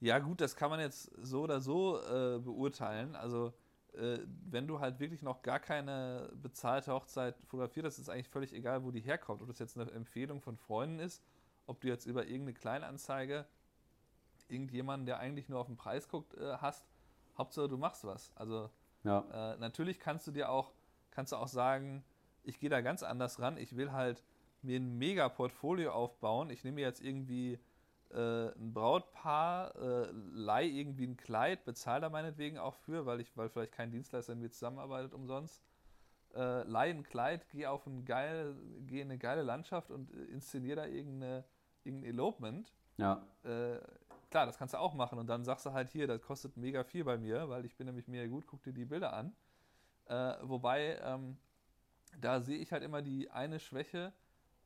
Ja, 0.00 0.18
gut, 0.18 0.40
das 0.40 0.56
kann 0.56 0.68
man 0.68 0.80
jetzt 0.80 1.12
so 1.22 1.42
oder 1.42 1.60
so 1.60 1.98
äh, 2.00 2.38
beurteilen. 2.40 3.14
Also, 3.14 3.52
äh, 3.94 4.18
wenn 4.50 4.66
du 4.66 4.80
halt 4.80 4.98
wirklich 4.98 5.22
noch 5.22 5.42
gar 5.42 5.60
keine 5.60 6.28
bezahlte 6.42 6.92
Hochzeit 6.92 7.36
fotografiert 7.46 7.86
hast, 7.86 7.98
ist 7.98 8.08
eigentlich 8.08 8.28
völlig 8.28 8.52
egal, 8.52 8.82
wo 8.82 8.90
die 8.90 9.00
herkommt. 9.00 9.42
Ob 9.42 9.48
das 9.48 9.60
jetzt 9.60 9.78
eine 9.78 9.90
Empfehlung 9.92 10.40
von 10.40 10.56
Freunden 10.56 10.98
ist, 10.98 11.22
ob 11.66 11.80
du 11.80 11.88
jetzt 11.88 12.06
über 12.06 12.24
irgendeine 12.24 12.54
Kleinanzeige 12.54 13.46
irgendjemanden, 14.48 15.06
der 15.06 15.20
eigentlich 15.20 15.48
nur 15.48 15.60
auf 15.60 15.68
den 15.68 15.76
Preis 15.76 16.08
guckt, 16.08 16.34
äh, 16.34 16.56
hast. 16.56 16.84
Hauptsache, 17.38 17.68
du 17.68 17.78
machst 17.78 18.04
was. 18.04 18.32
Also, 18.34 18.70
ja. 19.04 19.52
Äh, 19.52 19.58
natürlich 19.58 19.98
kannst 19.98 20.26
du 20.26 20.30
dir 20.32 20.50
auch, 20.50 20.72
kannst 21.10 21.32
du 21.32 21.36
auch 21.36 21.48
sagen, 21.48 22.04
ich 22.42 22.58
gehe 22.58 22.70
da 22.70 22.80
ganz 22.80 23.02
anders 23.02 23.40
ran. 23.40 23.56
Ich 23.56 23.76
will 23.76 23.92
halt 23.92 24.22
mir 24.62 24.78
ein 24.78 24.98
mega 24.98 25.28
Portfolio 25.28 25.92
aufbauen. 25.92 26.50
Ich 26.50 26.64
nehme 26.64 26.80
jetzt 26.80 27.02
irgendwie 27.02 27.58
äh, 28.10 28.48
ein 28.48 28.72
Brautpaar, 28.72 29.74
äh, 29.76 30.10
leih 30.12 30.66
irgendwie 30.66 31.06
ein 31.06 31.16
Kleid, 31.16 31.64
bezahle 31.64 32.02
da 32.02 32.10
meinetwegen 32.10 32.58
auch 32.58 32.74
für, 32.74 33.06
weil 33.06 33.20
ich, 33.20 33.36
weil 33.36 33.48
vielleicht 33.48 33.72
kein 33.72 33.90
Dienstleister 33.90 34.34
mit 34.34 34.42
mir 34.42 34.50
zusammenarbeitet 34.50 35.14
umsonst. 35.14 35.62
Äh, 36.34 36.62
leih 36.64 36.90
ein 36.90 37.02
Kleid, 37.02 37.48
gehe 37.50 37.70
auf 37.70 37.86
ein 37.86 38.04
geil, 38.04 38.54
gehe 38.86 39.02
in 39.02 39.10
eine 39.10 39.18
geile 39.18 39.42
Landschaft 39.42 39.90
und 39.90 40.12
äh, 40.12 40.24
inszeniere 40.24 40.76
da 40.76 40.86
irgendeine, 40.86 41.44
irgendein 41.84 42.10
Elopement. 42.10 42.72
Ja. 42.96 43.26
Äh, 43.44 43.78
klar, 44.32 44.46
das 44.46 44.58
kannst 44.58 44.74
du 44.74 44.78
auch 44.78 44.94
machen 44.94 45.18
und 45.18 45.28
dann 45.28 45.44
sagst 45.44 45.66
du 45.66 45.72
halt 45.72 45.90
hier, 45.90 46.06
das 46.06 46.20
kostet 46.22 46.56
mega 46.56 46.82
viel 46.82 47.04
bei 47.04 47.18
mir, 47.18 47.48
weil 47.48 47.64
ich 47.64 47.76
bin 47.76 47.86
nämlich 47.86 48.08
mega 48.08 48.26
gut, 48.26 48.46
guck 48.46 48.62
dir 48.62 48.72
die 48.72 48.86
Bilder 48.86 49.12
an. 49.12 49.36
Äh, 50.06 50.34
wobei, 50.42 50.98
ähm, 51.02 51.36
da 52.18 52.40
sehe 52.40 52.58
ich 52.58 52.72
halt 52.72 52.82
immer 52.82 53.02
die 53.02 53.30
eine 53.30 53.60
Schwäche, 53.60 54.12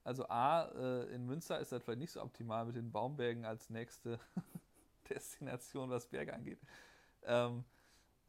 also 0.04 0.28
A, 0.28 0.68
äh, 0.68 1.12
in 1.12 1.26
Münster 1.26 1.58
ist 1.58 1.72
das 1.72 1.82
vielleicht 1.82 1.98
nicht 1.98 2.12
so 2.12 2.22
optimal 2.22 2.64
mit 2.64 2.76
den 2.76 2.92
Baumbergen 2.92 3.44
als 3.44 3.68
nächste 3.68 4.20
Destination, 5.10 5.90
was 5.90 6.06
Berge 6.06 6.32
angeht. 6.32 6.60
Ähm, 7.24 7.64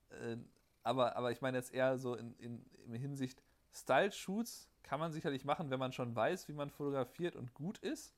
äh, 0.10 0.38
aber, 0.82 1.16
aber 1.16 1.32
ich 1.32 1.42
meine 1.42 1.58
jetzt 1.58 1.72
eher 1.72 2.00
so 2.00 2.16
in, 2.16 2.34
in, 2.40 2.66
in 2.88 2.94
Hinsicht 2.96 3.44
Style-Shoots 3.74 4.70
kann 4.82 5.00
man 5.00 5.12
sicherlich 5.12 5.46
machen, 5.46 5.70
wenn 5.70 5.80
man 5.80 5.94
schon 5.94 6.16
weiß, 6.16 6.48
wie 6.48 6.54
man 6.54 6.72
fotografiert 6.72 7.36
und 7.36 7.54
gut 7.54 7.78
ist. 7.78 8.16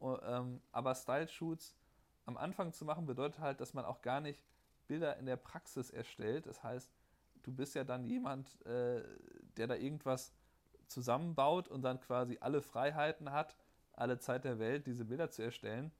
Uh, 0.00 0.16
ähm, 0.22 0.62
aber 0.70 0.94
Style-Shoots 0.94 1.79
am 2.30 2.36
Anfang 2.36 2.72
zu 2.72 2.84
machen 2.84 3.06
bedeutet 3.06 3.40
halt, 3.40 3.60
dass 3.60 3.74
man 3.74 3.84
auch 3.84 4.02
gar 4.02 4.20
nicht 4.20 4.40
Bilder 4.86 5.16
in 5.18 5.26
der 5.26 5.36
Praxis 5.36 5.90
erstellt. 5.90 6.46
Das 6.46 6.62
heißt, 6.62 6.92
du 7.42 7.52
bist 7.52 7.74
ja 7.74 7.84
dann 7.84 8.04
jemand, 8.04 8.64
äh, 8.66 9.02
der 9.56 9.66
da 9.66 9.74
irgendwas 9.74 10.32
zusammenbaut 10.86 11.68
und 11.68 11.82
dann 11.82 12.00
quasi 12.00 12.38
alle 12.40 12.62
Freiheiten 12.62 13.32
hat, 13.32 13.56
alle 13.92 14.18
Zeit 14.18 14.44
der 14.44 14.58
Welt, 14.58 14.86
diese 14.86 15.04
Bilder 15.04 15.30
zu 15.30 15.42
erstellen. 15.42 15.92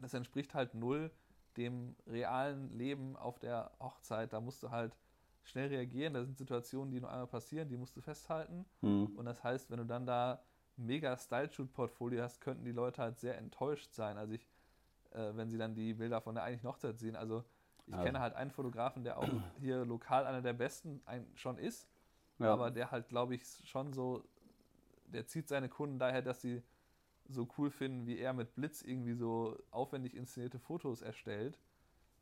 Das 0.00 0.14
entspricht 0.14 0.54
halt 0.54 0.74
null 0.74 1.10
dem 1.56 1.94
realen 2.06 2.76
Leben 2.76 3.16
auf 3.16 3.38
der 3.38 3.70
Hochzeit. 3.80 4.32
Da 4.32 4.40
musst 4.40 4.62
du 4.62 4.70
halt 4.70 4.96
schnell 5.44 5.68
reagieren. 5.68 6.14
Da 6.14 6.24
sind 6.24 6.36
Situationen, 6.36 6.90
die 6.90 7.00
nur 7.00 7.10
einmal 7.10 7.28
passieren, 7.28 7.68
die 7.68 7.76
musst 7.76 7.96
du 7.96 8.00
festhalten. 8.00 8.64
Mhm. 8.80 9.06
Und 9.16 9.24
das 9.24 9.44
heißt, 9.44 9.70
wenn 9.70 9.78
du 9.78 9.86
dann 9.86 10.06
da 10.06 10.42
mega 10.76 11.16
Style-Shoot-Portfolio 11.16 12.22
hast, 12.22 12.40
könnten 12.40 12.64
die 12.64 12.72
Leute 12.72 13.02
halt 13.02 13.18
sehr 13.18 13.38
enttäuscht 13.38 13.92
sein. 13.92 14.16
Also 14.18 14.34
ich, 14.34 14.46
äh, 15.14 15.36
wenn 15.36 15.50
sie 15.50 15.58
dann 15.58 15.74
die 15.74 15.94
Bilder 15.94 16.20
von 16.20 16.34
der 16.34 16.44
eigentlichen 16.44 16.68
Hochzeit 16.68 16.98
sehen. 16.98 17.16
Also 17.16 17.44
ich 17.86 17.94
also. 17.94 18.04
kenne 18.04 18.20
halt 18.20 18.34
einen 18.34 18.50
Fotografen, 18.50 19.04
der 19.04 19.18
auch 19.18 19.28
hier 19.60 19.84
lokal 19.84 20.26
einer 20.26 20.42
der 20.42 20.52
besten 20.52 21.02
schon 21.34 21.58
ist. 21.58 21.88
Ja. 22.38 22.52
Aber 22.52 22.70
der 22.70 22.90
halt, 22.90 23.08
glaube 23.08 23.34
ich, 23.34 23.44
schon 23.64 23.92
so, 23.92 24.24
der 25.06 25.26
zieht 25.26 25.48
seine 25.48 25.68
Kunden 25.68 25.98
daher, 25.98 26.22
dass 26.22 26.40
sie 26.40 26.62
so 27.28 27.48
cool 27.56 27.70
finden, 27.70 28.06
wie 28.06 28.18
er 28.18 28.32
mit 28.32 28.54
Blitz 28.54 28.82
irgendwie 28.82 29.14
so 29.14 29.56
aufwendig 29.70 30.14
inszenierte 30.14 30.58
Fotos 30.58 31.00
erstellt, 31.00 31.58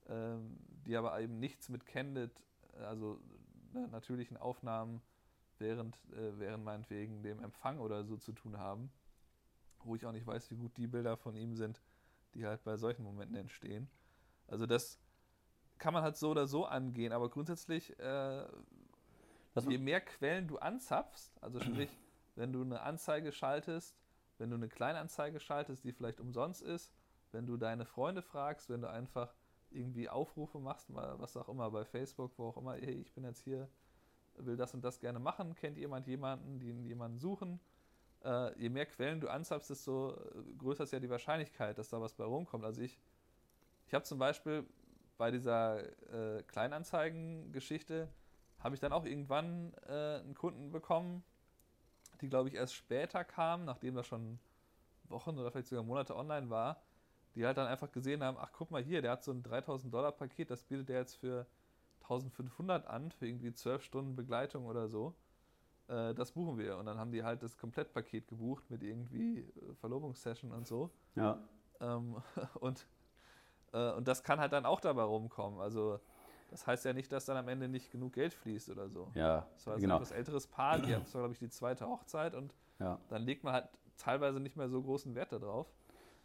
ähm, 0.09 0.59
die 0.87 0.97
aber 0.97 1.19
eben 1.21 1.41
nichts 1.41 1.69
mit 1.69 1.87
Candid, 1.87 2.31
also 2.79 3.21
ne, 3.73 3.89
natürlichen 3.89 4.37
Aufnahmen 4.37 5.01
während, 5.59 5.97
äh, 6.13 6.39
während 6.39 6.65
meinetwegen 6.65 7.23
dem 7.23 7.43
Empfang 7.43 7.79
oder 7.79 8.05
so 8.05 8.17
zu 8.17 8.33
tun 8.33 8.59
haben. 8.59 8.93
Wo 9.85 9.97
ich 9.97 10.07
auch 10.07 10.13
nicht 10.13 10.27
weiß, 10.27 10.51
wie 10.51 10.57
gut 10.57 10.77
die 10.77 10.87
Bilder 10.87 11.17
von 11.17 11.35
ihm 11.35 11.57
sind, 11.57 11.81
die 12.35 12.47
halt 12.47 12.63
bei 12.65 12.77
solchen 12.77 13.03
Momenten 13.03 13.37
entstehen. 13.37 13.89
Also 14.47 14.67
das 14.67 14.99
kann 15.79 15.95
man 15.95 16.03
halt 16.03 16.17
so 16.17 16.31
oder 16.31 16.47
so 16.47 16.65
angehen, 16.65 17.13
aber 17.13 17.29
grundsätzlich 17.29 17.99
äh, 17.99 18.47
je 19.69 19.79
mehr 19.79 20.01
Quellen 20.01 20.49
du 20.49 20.59
anzapfst, 20.59 21.33
also 21.41 21.61
sprich, 21.61 21.91
wenn 22.37 22.53
du 22.53 22.63
eine 22.63 22.81
Anzeige 22.83 23.33
schaltest, 23.33 23.97
wenn 24.39 24.51
du 24.51 24.57
eine 24.57 24.69
Kleinanzeige 24.69 25.41
schaltest, 25.41 25.85
die 25.85 25.93
vielleicht 25.93 26.21
umsonst 26.21 26.63
ist, 26.63 26.93
wenn 27.33 27.47
du 27.47 27.57
deine 27.57 27.85
Freunde 27.85 28.23
fragst, 28.23 28.69
wenn 28.71 28.83
du 28.83 28.91
einfach 28.91 29.35
irgendwie 29.71 30.09
Aufrufe 30.09 30.59
machst, 30.59 30.89
was 30.91 31.37
auch 31.37 31.49
immer, 31.49 31.71
bei 31.71 31.85
Facebook, 31.85 32.33
wo 32.37 32.49
auch 32.49 32.57
immer, 32.57 32.75
hey, 32.75 33.01
ich 33.01 33.13
bin 33.13 33.25
jetzt 33.25 33.43
hier, 33.43 33.69
will 34.37 34.57
das 34.57 34.75
und 34.75 34.85
das 34.85 35.01
gerne 35.01 35.19
machen, 35.19 35.55
kennt 35.55 35.79
jemand 35.79 36.07
jemanden, 36.07 36.59
die 36.59 36.73
jemanden 36.87 37.19
suchen. 37.19 37.61
Äh, 38.25 38.59
je 38.59 38.69
mehr 38.69 38.87
Quellen 38.87 39.21
du 39.21 39.29
anzapfst, 39.29 39.69
desto 39.71 40.13
äh, 40.13 40.55
größer 40.59 40.85
ist 40.85 40.93
ja 40.93 41.01
die 41.01 41.11
Wahrscheinlichkeit, 41.11 41.79
dass 41.79 41.89
da 41.89 42.01
was 42.01 42.15
bei 42.15 42.25
rumkommt. 42.25 42.65
Also 42.65 42.81
ich, 42.81 42.99
ich 43.87 43.95
habe 43.95 44.05
zum 44.05 44.19
Beispiel 44.19 44.67
bei 45.19 45.31
dieser 45.31 45.81
äh, 46.39 46.43
Kleinanzeigen-Geschichte, 46.45 48.09
habe 48.61 48.75
ich 48.75 48.81
dann 48.81 48.93
auch 48.93 49.05
irgendwann 49.05 49.75
äh, 49.89 50.21
einen 50.21 50.35
Kunden 50.35 50.71
bekommen, 50.71 51.25
die, 52.21 52.29
glaube 52.29 52.49
ich, 52.49 52.55
erst 52.55 52.75
später 52.75 53.25
kam, 53.25 53.65
nachdem 53.65 53.97
das 53.97 54.07
schon 54.07 54.39
Wochen 55.05 55.39
oder 55.39 55.51
vielleicht 55.51 55.69
sogar 55.69 55.85
Monate 55.85 56.17
online 56.17 56.49
war, 56.49 56.83
die 57.35 57.45
halt 57.45 57.57
dann 57.57 57.67
einfach 57.67 57.91
gesehen 57.91 58.23
haben, 58.23 58.37
ach 58.39 58.53
guck 58.53 58.71
mal 58.71 58.83
hier, 58.83 59.03
der 59.03 59.13
hat 59.13 59.25
so 59.25 59.33
ein 59.33 59.43
3000 59.43 59.93
Dollar 59.93 60.13
Paket, 60.13 60.51
das 60.51 60.63
bietet 60.63 60.89
der 60.89 61.01
jetzt 61.01 61.17
für 61.17 61.47
1500 62.03 62.87
an, 62.87 63.11
für 63.11 63.27
irgendwie 63.27 63.53
12 63.53 63.83
Stunden 63.83 64.17
Begleitung 64.17 64.67
oder 64.67 64.89
so. 64.89 65.15
Äh, 65.93 66.15
das 66.15 66.33
buchen 66.33 66.59
wir. 66.59 66.79
Und 66.79 66.87
dann 66.87 66.99
haben 66.99 67.13
die 67.13 67.23
halt 67.23 67.43
das 67.43 67.59
Komplettpaket 67.59 68.27
gebucht 68.27 68.71
mit 68.71 68.83
irgendwie 68.83 69.41
äh, 69.41 69.75
Verlobungssession 69.75 70.51
und 70.53 70.67
so. 70.67 70.91
Ja. 71.15 71.39
Ähm, 71.81 72.17
und, 72.61 72.87
äh, 73.73 73.93
und 73.93 74.09
das 74.09 74.23
kann 74.23 74.41
halt 74.41 74.53
dann 74.53 74.65
auch 74.65 74.81
dabei 74.81 75.03
rumkommen. 75.03 75.61
Also 75.61 76.01
das 76.51 76.67
heißt 76.67 76.85
ja 76.85 76.93
nicht, 76.93 77.13
dass 77.13 77.27
dann 77.27 77.37
am 77.37 77.49
Ende 77.49 77.69
nicht 77.69 77.91
genug 77.91 78.15
Geld 78.15 78.33
fließt 78.33 78.71
oder 78.71 78.89
so. 78.89 79.11
Ja, 79.15 79.47
das 79.55 79.67
war 79.67 79.75
also 79.75 79.83
genau. 79.83 79.97
ein 79.97 80.03
etwas 80.03 80.13
älteres 80.13 80.47
Paar, 80.47 80.79
die 80.79 80.95
haben, 80.95 81.05
glaube 81.05 81.33
ich, 81.33 81.39
die 81.39 81.51
zweite 81.51 81.87
Hochzeit 81.87 82.35
und 82.35 82.55
ja. 82.79 82.99
dann 83.09 83.23
legt 83.23 83.45
man 83.45 83.55
halt 83.55 83.69
teilweise 83.99 84.41
nicht 84.41 84.57
mehr 84.57 84.69
so 84.69 84.83
großen 84.83 85.15
Wert 85.15 85.33
darauf. 85.33 85.67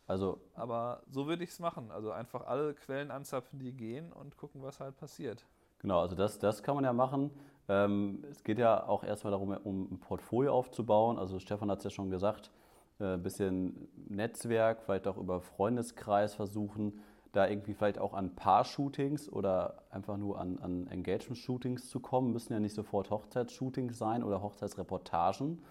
Also, 0.06 0.40
Aber 0.54 1.04
so 1.10 1.28
würde 1.28 1.44
ich 1.44 1.50
es 1.50 1.60
machen. 1.60 1.92
Also 1.92 2.12
einfach 2.12 2.48
alle 2.48 2.74
Quellen 2.74 3.12
anzapfen, 3.12 3.60
die 3.60 3.74
gehen 3.74 4.14
und 4.14 4.38
gucken, 4.38 4.64
was 4.64 4.80
halt 4.80 4.96
passiert. 4.96 5.46
Genau, 5.80 6.00
also 6.00 6.16
das, 6.16 6.40
das 6.40 6.64
kann 6.64 6.76
man 6.76 6.86
ja 6.86 6.94
machen. 6.94 7.30
Ähm, 7.70 8.24
es 8.32 8.44
geht 8.44 8.60
ja 8.60 8.88
auch 8.88 9.04
erstmal 9.04 9.32
darum, 9.32 9.56
um 9.64 9.92
ein 9.92 10.00
Portfolio 10.00 10.54
aufzubauen. 10.54 11.18
Also 11.18 11.40
Stefan 11.40 11.70
hat 11.70 11.80
es 11.80 11.84
ja 11.86 11.90
schon 11.90 12.10
gesagt, 12.10 12.52
ein 13.00 13.16
äh, 13.16 13.18
bisschen 13.18 13.88
Netzwerk, 14.08 14.82
vielleicht 14.82 15.08
auch 15.08 15.18
über 15.18 15.42
Freundeskreis 15.42 16.36
versuchen, 16.36 17.00
da 17.34 17.48
irgendwie 17.48 17.74
vielleicht 17.74 18.00
auch 18.00 18.14
an 18.14 18.36
Paar-Shootings 18.36 19.32
oder 19.32 19.84
einfach 19.92 20.18
nur 20.18 20.40
an, 20.40 20.58
an 20.60 20.88
Engagement-Shootings 20.88 21.90
zu 21.90 22.00
kommen. 22.00 22.32
Müssen 22.32 22.54
ja 22.54 22.60
nicht 22.60 22.74
sofort 22.74 23.12
Hochzeitsshootings 23.12 23.98
sein 23.98 24.24
oder 24.24 24.42
Hochzeitsreportagen, 24.42 25.62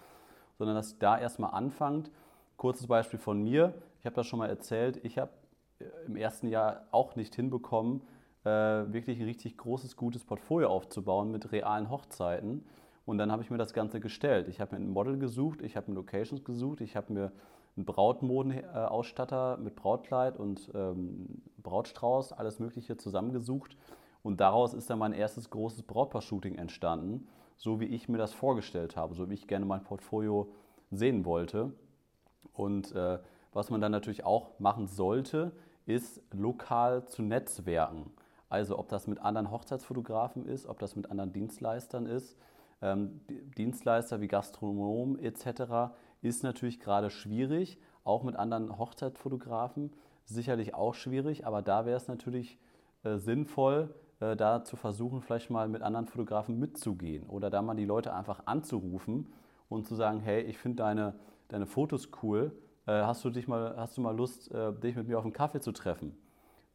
sondern 0.57 0.75
dass 0.75 0.97
da 0.99 1.17
erstmal 1.17 1.51
anfangt. 1.51 2.11
Kurzes 2.55 2.87
Beispiel 2.87 3.19
von 3.19 3.43
mir. 3.43 3.73
Ich 3.99 4.05
habe 4.05 4.15
das 4.15 4.27
schon 4.27 4.39
mal 4.39 4.49
erzählt. 4.49 5.03
Ich 5.03 5.17
habe 5.17 5.31
äh, 5.79 5.85
im 6.05 6.15
ersten 6.15 6.47
Jahr 6.47 6.85
auch 6.91 7.15
nicht 7.15 7.35
hinbekommen, 7.35 8.01
äh, 8.47 8.93
wirklich 8.93 9.19
ein 9.19 9.25
richtig 9.25 9.57
großes, 9.57 9.95
gutes 9.95 10.23
Portfolio 10.23 10.69
aufzubauen 10.69 11.31
mit 11.31 11.51
realen 11.51 11.89
Hochzeiten. 11.89 12.65
Und 13.05 13.17
dann 13.17 13.31
habe 13.31 13.41
ich 13.41 13.49
mir 13.49 13.57
das 13.57 13.73
Ganze 13.73 13.99
gestellt. 13.99 14.47
Ich 14.47 14.59
habe 14.59 14.75
mir 14.75 14.81
ein 14.81 14.89
Model 14.89 15.17
gesucht, 15.17 15.61
ich 15.61 15.75
habe 15.77 15.91
mir 15.91 15.95
Locations 15.95 16.43
gesucht, 16.43 16.81
ich 16.81 16.95
habe 16.95 17.13
mir 17.13 17.31
einen 17.75 17.85
Brautmodenausstatter 17.85 19.57
mit 19.57 19.75
Brautkleid 19.75 20.37
und 20.37 20.71
ähm, 20.73 21.41
Brautstrauß, 21.61 22.33
alles 22.33 22.59
Mögliche 22.59 22.97
zusammengesucht. 22.97 23.77
Und 24.23 24.41
daraus 24.41 24.73
ist 24.73 24.89
dann 24.89 24.99
mein 24.99 25.13
erstes 25.13 25.49
großes 25.49 25.83
Brautpaar-Shooting 25.83 26.55
entstanden, 26.55 27.27
so 27.55 27.79
wie 27.79 27.85
ich 27.85 28.09
mir 28.09 28.17
das 28.17 28.33
vorgestellt 28.33 28.97
habe, 28.97 29.15
so 29.15 29.29
wie 29.29 29.35
ich 29.35 29.47
gerne 29.47 29.65
mein 29.65 29.83
Portfolio 29.83 30.51
sehen 30.91 31.23
wollte. 31.23 31.71
Und 32.53 32.93
äh, 32.93 33.19
was 33.53 33.69
man 33.69 33.79
dann 33.79 33.91
natürlich 33.91 34.25
auch 34.25 34.59
machen 34.59 34.87
sollte, 34.87 35.53
ist 35.85 36.21
lokal 36.33 37.05
zu 37.05 37.21
netzwerken. 37.21 38.11
Also 38.49 38.77
ob 38.77 38.89
das 38.89 39.07
mit 39.07 39.19
anderen 39.19 39.51
Hochzeitsfotografen 39.51 40.45
ist, 40.45 40.65
ob 40.65 40.79
das 40.79 40.95
mit 40.95 41.11
anderen 41.11 41.33
Dienstleistern 41.33 42.05
ist. 42.05 42.37
Ähm, 42.81 43.21
Dienstleister 43.57 44.21
wie 44.21 44.27
Gastronomen 44.27 45.19
etc 45.19 45.93
ist 46.21 46.43
natürlich 46.43 46.79
gerade 46.79 47.09
schwierig, 47.09 47.79
auch 48.03 48.23
mit 48.23 48.35
anderen 48.35 48.77
Hochzeitfotografen 48.77 49.91
sicherlich 50.25 50.75
auch 50.75 50.93
schwierig, 50.93 51.47
aber 51.47 51.61
da 51.61 51.85
wäre 51.85 51.97
es 51.97 52.07
natürlich 52.07 52.59
äh, 53.03 53.17
sinnvoll, 53.17 53.93
äh, 54.19 54.35
da 54.35 54.63
zu 54.63 54.75
versuchen, 54.75 55.21
vielleicht 55.21 55.49
mal 55.49 55.67
mit 55.67 55.81
anderen 55.81 56.05
Fotografen 56.05 56.59
mitzugehen 56.59 57.27
oder 57.27 57.49
da 57.49 57.61
mal 57.61 57.75
die 57.75 57.85
Leute 57.85 58.13
einfach 58.13 58.43
anzurufen 58.45 59.33
und 59.69 59.87
zu 59.87 59.95
sagen, 59.95 60.19
hey, 60.19 60.41
ich 60.41 60.57
finde 60.57 60.77
deine, 60.77 61.15
deine 61.47 61.65
Fotos 61.65 62.09
cool, 62.21 62.51
äh, 62.85 62.91
hast, 62.91 63.23
du 63.23 63.29
dich 63.29 63.47
mal, 63.47 63.75
hast 63.77 63.97
du 63.97 64.01
mal 64.01 64.15
Lust, 64.15 64.51
äh, 64.51 64.73
dich 64.73 64.95
mit 64.95 65.07
mir 65.07 65.17
auf 65.17 65.23
einen 65.23 65.33
Kaffee 65.33 65.61
zu 65.61 65.71
treffen? 65.71 66.17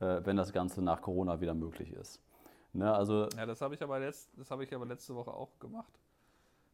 Äh, 0.03 0.27
wenn 0.27 0.37
das 0.37 0.53
Ganze 0.53 0.83
nach 0.83 1.01
Corona 1.01 1.41
wieder 1.41 1.55
möglich 1.55 1.93
ist. 1.93 2.21
Ne, 2.73 2.93
also 2.93 3.29
ja, 3.37 3.47
das 3.47 3.61
habe 3.61 3.75
ich, 3.75 3.83
aber 3.83 3.99
letzt, 4.01 4.31
hab 4.51 4.61
ich 4.61 4.75
aber 4.75 4.87
letzte 4.87 5.15
Woche 5.15 5.33
auch 5.33 5.59
gemacht. 5.61 5.93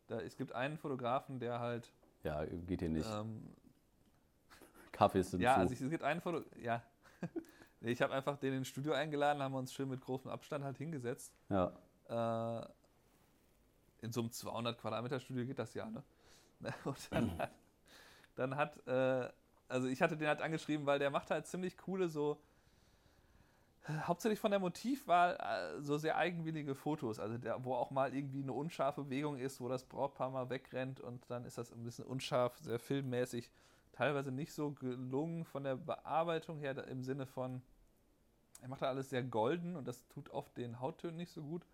Da, 0.06 0.20
es 0.20 0.36
gibt 0.36 0.52
einen 0.52 0.78
Fotografen, 0.78 1.38
der 1.38 1.60
halt. 1.60 1.92
Ja, 2.22 2.44
geht 2.44 2.80
hier 2.80 2.88
nicht. 2.88 3.08
Ähm, 3.12 3.42
Kaffees 4.92 5.30
sind 5.30 5.40
ja, 5.40 5.54
zu. 5.54 5.60
also 5.60 5.74
es 5.74 5.90
gibt 5.90 6.02
einen 6.02 6.20
Foto. 6.20 6.42
Ja. 6.62 6.82
ich 7.80 8.00
habe 8.00 8.14
einfach 8.14 8.38
den 8.38 8.54
ins 8.54 8.68
Studio 8.68 8.92
eingeladen, 8.92 9.42
haben 9.42 9.52
wir 9.52 9.58
uns 9.58 9.72
schön 9.72 9.88
mit 9.88 10.00
großem 10.00 10.30
Abstand 10.30 10.64
halt 10.64 10.78
hingesetzt. 10.78 11.34
Ja. 11.50 11.72
Äh, 12.08 12.66
in 14.00 14.12
so 14.12 14.20
einem 14.20 14.30
200 14.30 14.78
Quadratmeter 14.78 15.20
Studio 15.20 15.44
geht 15.44 15.58
das 15.58 15.74
ja, 15.74 15.86
ne? 15.90 16.02
Und 16.84 17.12
dann 17.12 17.38
hat, 17.38 17.50
dann 18.36 18.56
hat 18.56 18.86
äh, 18.86 19.28
also 19.68 19.86
ich 19.88 20.00
hatte 20.00 20.16
den 20.16 20.28
halt 20.28 20.40
angeschrieben, 20.40 20.86
weil 20.86 20.98
der 20.98 21.10
macht 21.10 21.30
halt 21.30 21.46
ziemlich 21.46 21.76
coole 21.76 22.08
so 22.08 22.40
hauptsächlich 24.06 24.38
von 24.38 24.50
der 24.50 24.60
Motivwahl 24.60 25.36
äh, 25.36 25.80
so 25.80 25.96
sehr 25.98 26.16
eigenwillige 26.16 26.74
Fotos, 26.74 27.18
also 27.18 27.38
der, 27.38 27.64
wo 27.64 27.74
auch 27.74 27.90
mal 27.90 28.14
irgendwie 28.14 28.42
eine 28.42 28.52
unscharfe 28.52 29.04
Bewegung 29.04 29.38
ist, 29.38 29.60
wo 29.60 29.68
das 29.68 29.84
Brautpaar 29.84 30.30
mal 30.30 30.50
wegrennt 30.50 31.00
und 31.00 31.30
dann 31.30 31.44
ist 31.44 31.58
das 31.58 31.72
ein 31.72 31.84
bisschen 31.84 32.04
unscharf, 32.04 32.58
sehr 32.58 32.78
filmmäßig, 32.78 33.50
teilweise 33.92 34.30
nicht 34.30 34.52
so 34.52 34.72
gelungen 34.72 35.44
von 35.44 35.64
der 35.64 35.76
Bearbeitung 35.76 36.58
her 36.58 36.86
im 36.88 37.02
Sinne 37.02 37.26
von, 37.26 37.62
er 38.60 38.68
macht 38.68 38.82
da 38.82 38.88
alles 38.88 39.10
sehr 39.10 39.22
golden 39.22 39.76
und 39.76 39.88
das 39.88 40.06
tut 40.08 40.30
oft 40.30 40.56
den 40.56 40.80
Hauttönen 40.80 41.16
nicht 41.16 41.32
so 41.32 41.42
gut, 41.42 41.66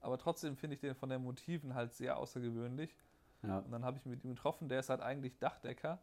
aber 0.00 0.18
trotzdem 0.18 0.56
finde 0.56 0.74
ich 0.74 0.80
den 0.80 0.94
von 0.94 1.08
den 1.08 1.22
Motiven 1.22 1.74
halt 1.74 1.94
sehr 1.94 2.16
außergewöhnlich. 2.16 2.96
Ja. 3.42 3.58
Und 3.58 3.70
dann 3.70 3.84
habe 3.84 3.98
ich 3.98 4.04
mit 4.04 4.24
ihm 4.24 4.34
getroffen, 4.34 4.68
der 4.68 4.80
ist 4.80 4.88
halt 4.88 5.00
eigentlich 5.00 5.38
Dachdecker 5.38 6.00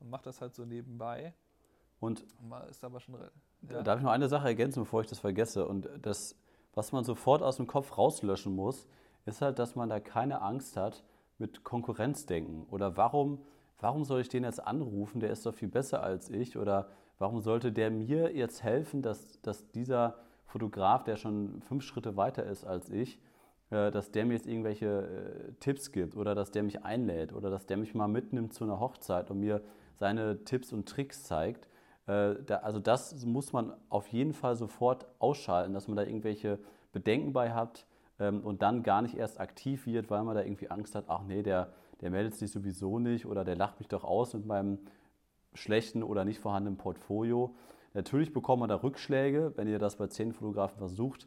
und 0.00 0.10
macht 0.10 0.26
das 0.26 0.40
halt 0.40 0.54
so 0.54 0.64
nebenbei. 0.64 1.34
Und 2.00 2.24
ist 2.70 2.84
aber 2.84 3.00
schon 3.00 3.16
ja. 3.68 3.82
Darf 3.82 3.98
ich 3.98 4.04
noch 4.04 4.12
eine 4.12 4.28
Sache 4.28 4.46
ergänzen, 4.46 4.82
bevor 4.82 5.00
ich 5.00 5.08
das 5.08 5.18
vergesse? 5.18 5.66
Und 5.66 5.88
das, 6.02 6.36
was 6.74 6.92
man 6.92 7.04
sofort 7.04 7.42
aus 7.42 7.56
dem 7.56 7.66
Kopf 7.66 7.98
rauslöschen 7.98 8.54
muss, 8.54 8.86
ist 9.26 9.42
halt, 9.42 9.58
dass 9.58 9.74
man 9.74 9.88
da 9.88 10.00
keine 10.00 10.42
Angst 10.42 10.76
hat 10.76 11.04
mit 11.38 11.64
Konkurrenzdenken. 11.64 12.66
Oder 12.70 12.96
warum, 12.96 13.42
warum 13.80 14.04
soll 14.04 14.20
ich 14.20 14.28
den 14.28 14.44
jetzt 14.44 14.64
anrufen? 14.64 15.20
Der 15.20 15.30
ist 15.30 15.44
doch 15.44 15.54
viel 15.54 15.68
besser 15.68 16.02
als 16.02 16.30
ich. 16.30 16.56
Oder 16.56 16.88
warum 17.18 17.40
sollte 17.40 17.72
der 17.72 17.90
mir 17.90 18.34
jetzt 18.34 18.62
helfen, 18.62 19.02
dass, 19.02 19.40
dass 19.42 19.68
dieser 19.70 20.16
Fotograf, 20.46 21.04
der 21.04 21.16
schon 21.16 21.60
fünf 21.62 21.82
Schritte 21.84 22.16
weiter 22.16 22.44
ist 22.44 22.64
als 22.64 22.90
ich, 22.90 23.20
äh, 23.70 23.90
dass 23.90 24.10
der 24.10 24.24
mir 24.24 24.34
jetzt 24.34 24.46
irgendwelche 24.46 24.86
äh, 24.86 25.52
Tipps 25.60 25.92
gibt 25.92 26.16
oder 26.16 26.34
dass 26.34 26.50
der 26.50 26.62
mich 26.62 26.84
einlädt 26.84 27.32
oder 27.32 27.50
dass 27.50 27.66
der 27.66 27.76
mich 27.76 27.94
mal 27.94 28.08
mitnimmt 28.08 28.54
zu 28.54 28.64
einer 28.64 28.80
Hochzeit 28.80 29.30
und 29.30 29.40
mir 29.40 29.62
seine 29.94 30.44
Tipps 30.44 30.72
und 30.72 30.88
Tricks 30.88 31.24
zeigt. 31.24 31.68
Äh, 32.08 32.36
also 32.62 32.80
das 32.80 33.24
muss 33.24 33.52
man 33.52 33.72
auf 33.88 34.08
jeden 34.08 34.32
Fall 34.32 34.56
sofort 34.56 35.06
ausschalten, 35.20 35.74
dass 35.74 35.86
man 35.86 35.96
da 35.96 36.02
irgendwelche 36.02 36.58
Bedenken 36.92 37.32
bei 37.32 37.52
hat 37.52 37.86
ähm, 38.18 38.40
und 38.40 38.62
dann 38.62 38.82
gar 38.82 39.02
nicht 39.02 39.16
erst 39.16 39.38
aktiv 39.38 39.86
wird, 39.86 40.10
weil 40.10 40.24
man 40.24 40.34
da 40.34 40.42
irgendwie 40.42 40.70
Angst 40.70 40.94
hat, 40.94 41.04
ach 41.08 41.22
nee, 41.22 41.42
der, 41.42 41.72
der 42.00 42.10
meldet 42.10 42.34
sich 42.34 42.50
sowieso 42.50 42.98
nicht 42.98 43.26
oder 43.26 43.44
der 43.44 43.56
lacht 43.56 43.78
mich 43.78 43.88
doch 43.88 44.04
aus 44.04 44.34
mit 44.34 44.46
meinem 44.46 44.78
schlechten 45.54 46.02
oder 46.02 46.24
nicht 46.24 46.40
vorhandenen 46.40 46.78
Portfolio. 46.78 47.54
Natürlich 47.94 48.32
bekommt 48.32 48.60
man 48.60 48.68
da 48.68 48.76
Rückschläge, 48.76 49.52
wenn 49.56 49.68
ihr 49.68 49.78
das 49.78 49.96
bei 49.96 50.06
zehn 50.06 50.32
Fotografen 50.32 50.78
versucht, 50.78 51.26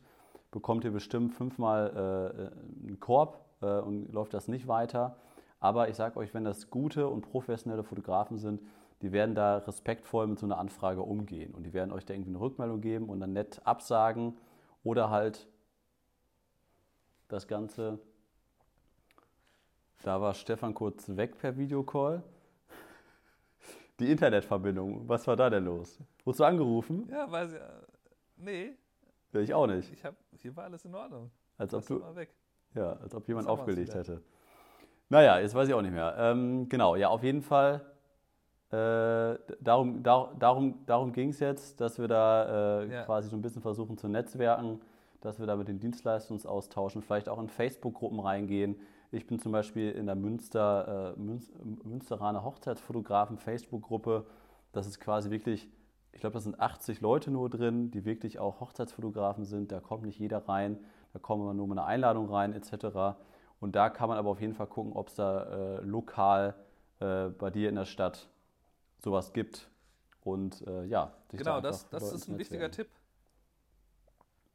bekommt 0.51 0.83
ihr 0.83 0.91
bestimmt 0.91 1.33
fünfmal 1.33 2.51
äh, 2.83 2.87
einen 2.87 2.99
Korb 2.99 3.45
äh, 3.61 3.79
und 3.79 4.11
läuft 4.11 4.33
das 4.33 4.47
nicht 4.47 4.67
weiter. 4.67 5.17
Aber 5.59 5.89
ich 5.89 5.95
sage 5.95 6.17
euch, 6.17 6.33
wenn 6.33 6.43
das 6.43 6.69
gute 6.69 7.07
und 7.07 7.21
professionelle 7.21 7.83
Fotografen 7.83 8.37
sind, 8.37 8.61
die 9.01 9.11
werden 9.11 9.35
da 9.35 9.57
respektvoll 9.57 10.27
mit 10.27 10.39
so 10.39 10.45
einer 10.45 10.57
Anfrage 10.57 11.01
umgehen 11.01 11.53
und 11.53 11.63
die 11.63 11.73
werden 11.73 11.91
euch 11.91 12.05
da 12.05 12.13
irgendwie 12.13 12.31
eine 12.31 12.39
Rückmeldung 12.39 12.81
geben 12.81 13.09
und 13.09 13.19
dann 13.19 13.33
nett 13.33 13.61
absagen 13.65 14.37
oder 14.83 15.09
halt 15.09 15.47
das 17.27 17.47
Ganze. 17.47 17.99
Da 20.03 20.19
war 20.19 20.33
Stefan 20.33 20.73
kurz 20.73 21.15
weg 21.15 21.37
per 21.37 21.57
Videocall. 21.57 22.23
Die 23.99 24.11
Internetverbindung, 24.11 25.07
was 25.07 25.27
war 25.27 25.35
da 25.35 25.49
denn 25.49 25.65
los? 25.65 25.99
Wurdest 26.23 26.39
du 26.39 26.43
angerufen? 26.43 27.07
Ja, 27.11 27.29
weiß 27.29 27.53
ich. 27.53 27.59
Nee. 28.37 28.71
Ja, 29.31 29.39
ich 29.39 29.53
auch 29.53 29.67
nicht. 29.67 29.91
Ich 29.93 30.03
hab, 30.03 30.15
hier 30.37 30.55
war 30.55 30.63
alles 30.65 30.83
in 30.85 30.95
Ordnung. 30.95 31.29
Als 31.57 31.73
ob 31.73 31.85
du. 31.85 32.03
Ja, 32.73 32.93
als 32.93 33.13
ob 33.13 33.27
jemand 33.27 33.47
aufgelegt 33.47 33.93
hätte. 33.93 34.21
Naja, 35.09 35.39
jetzt 35.39 35.53
weiß 35.53 35.67
ich 35.67 35.73
auch 35.73 35.81
nicht 35.81 35.93
mehr. 35.93 36.15
Ähm, 36.17 36.67
genau, 36.69 36.95
ja, 36.95 37.09
auf 37.09 37.21
jeden 37.21 37.41
Fall 37.41 37.85
äh, 38.71 39.37
darum 39.59 40.01
dar, 40.01 40.33
darum, 40.39 40.85
darum 40.85 41.11
ging 41.11 41.29
es 41.29 41.41
jetzt, 41.41 41.81
dass 41.81 41.99
wir 41.99 42.07
da 42.07 42.81
äh, 42.81 42.91
ja. 42.91 43.03
quasi 43.03 43.27
so 43.27 43.35
ein 43.35 43.41
bisschen 43.41 43.61
versuchen 43.61 43.97
zu 43.97 44.07
netzwerken, 44.07 44.79
dass 45.19 45.39
wir 45.39 45.45
da 45.45 45.57
mit 45.57 45.67
den 45.67 45.79
Dienstleistungen 45.79 46.45
austauschen, 46.45 47.01
vielleicht 47.01 47.27
auch 47.27 47.39
in 47.39 47.49
Facebook-Gruppen 47.49 48.21
reingehen. 48.21 48.77
Ich 49.11 49.27
bin 49.27 49.39
zum 49.39 49.51
Beispiel 49.51 49.91
in 49.91 50.05
der 50.05 50.15
Münster, 50.15 51.15
äh, 51.17 51.19
Münz, 51.19 51.51
Münsteraner 51.83 52.45
Hochzeitsfotografen 52.45 53.37
Facebook-Gruppe. 53.37 54.25
Das 54.71 54.87
ist 54.87 55.01
quasi 55.01 55.31
wirklich, 55.31 55.69
ich 56.13 56.21
glaube, 56.21 56.35
da 56.35 56.39
sind 56.39 56.61
80 56.61 57.01
Leute 57.01 57.29
nur 57.29 57.49
drin, 57.49 57.91
die 57.91 58.05
wirklich 58.05 58.39
auch 58.39 58.61
Hochzeitsfotografen 58.61 59.43
sind. 59.43 59.73
Da 59.73 59.81
kommt 59.81 60.03
nicht 60.03 60.17
jeder 60.17 60.47
rein, 60.47 60.79
da 61.11 61.19
kommen 61.19 61.45
wir 61.45 61.53
nur 61.53 61.67
mit 61.67 61.77
einer 61.77 61.87
Einladung 61.87 62.29
rein 62.29 62.53
etc. 62.53 63.17
Und 63.59 63.75
da 63.75 63.89
kann 63.89 64.07
man 64.07 64.17
aber 64.17 64.29
auf 64.29 64.39
jeden 64.39 64.53
Fall 64.53 64.67
gucken, 64.67 64.93
ob 64.93 65.09
es 65.09 65.15
da 65.15 65.79
äh, 65.79 65.81
lokal 65.81 66.55
äh, 67.01 67.27
bei 67.27 67.49
dir 67.49 67.67
in 67.67 67.75
der 67.75 67.83
Stadt 67.85 68.29
sowas 69.03 69.33
gibt. 69.33 69.69
Und 70.21 70.65
äh, 70.67 70.85
ja, 70.85 71.13
genau, 71.29 71.55
da 71.55 71.61
das, 71.61 71.89
das 71.89 72.13
ist 72.13 72.27
ein 72.27 72.37
wichtiger 72.37 72.69
Tipp. 72.69 72.87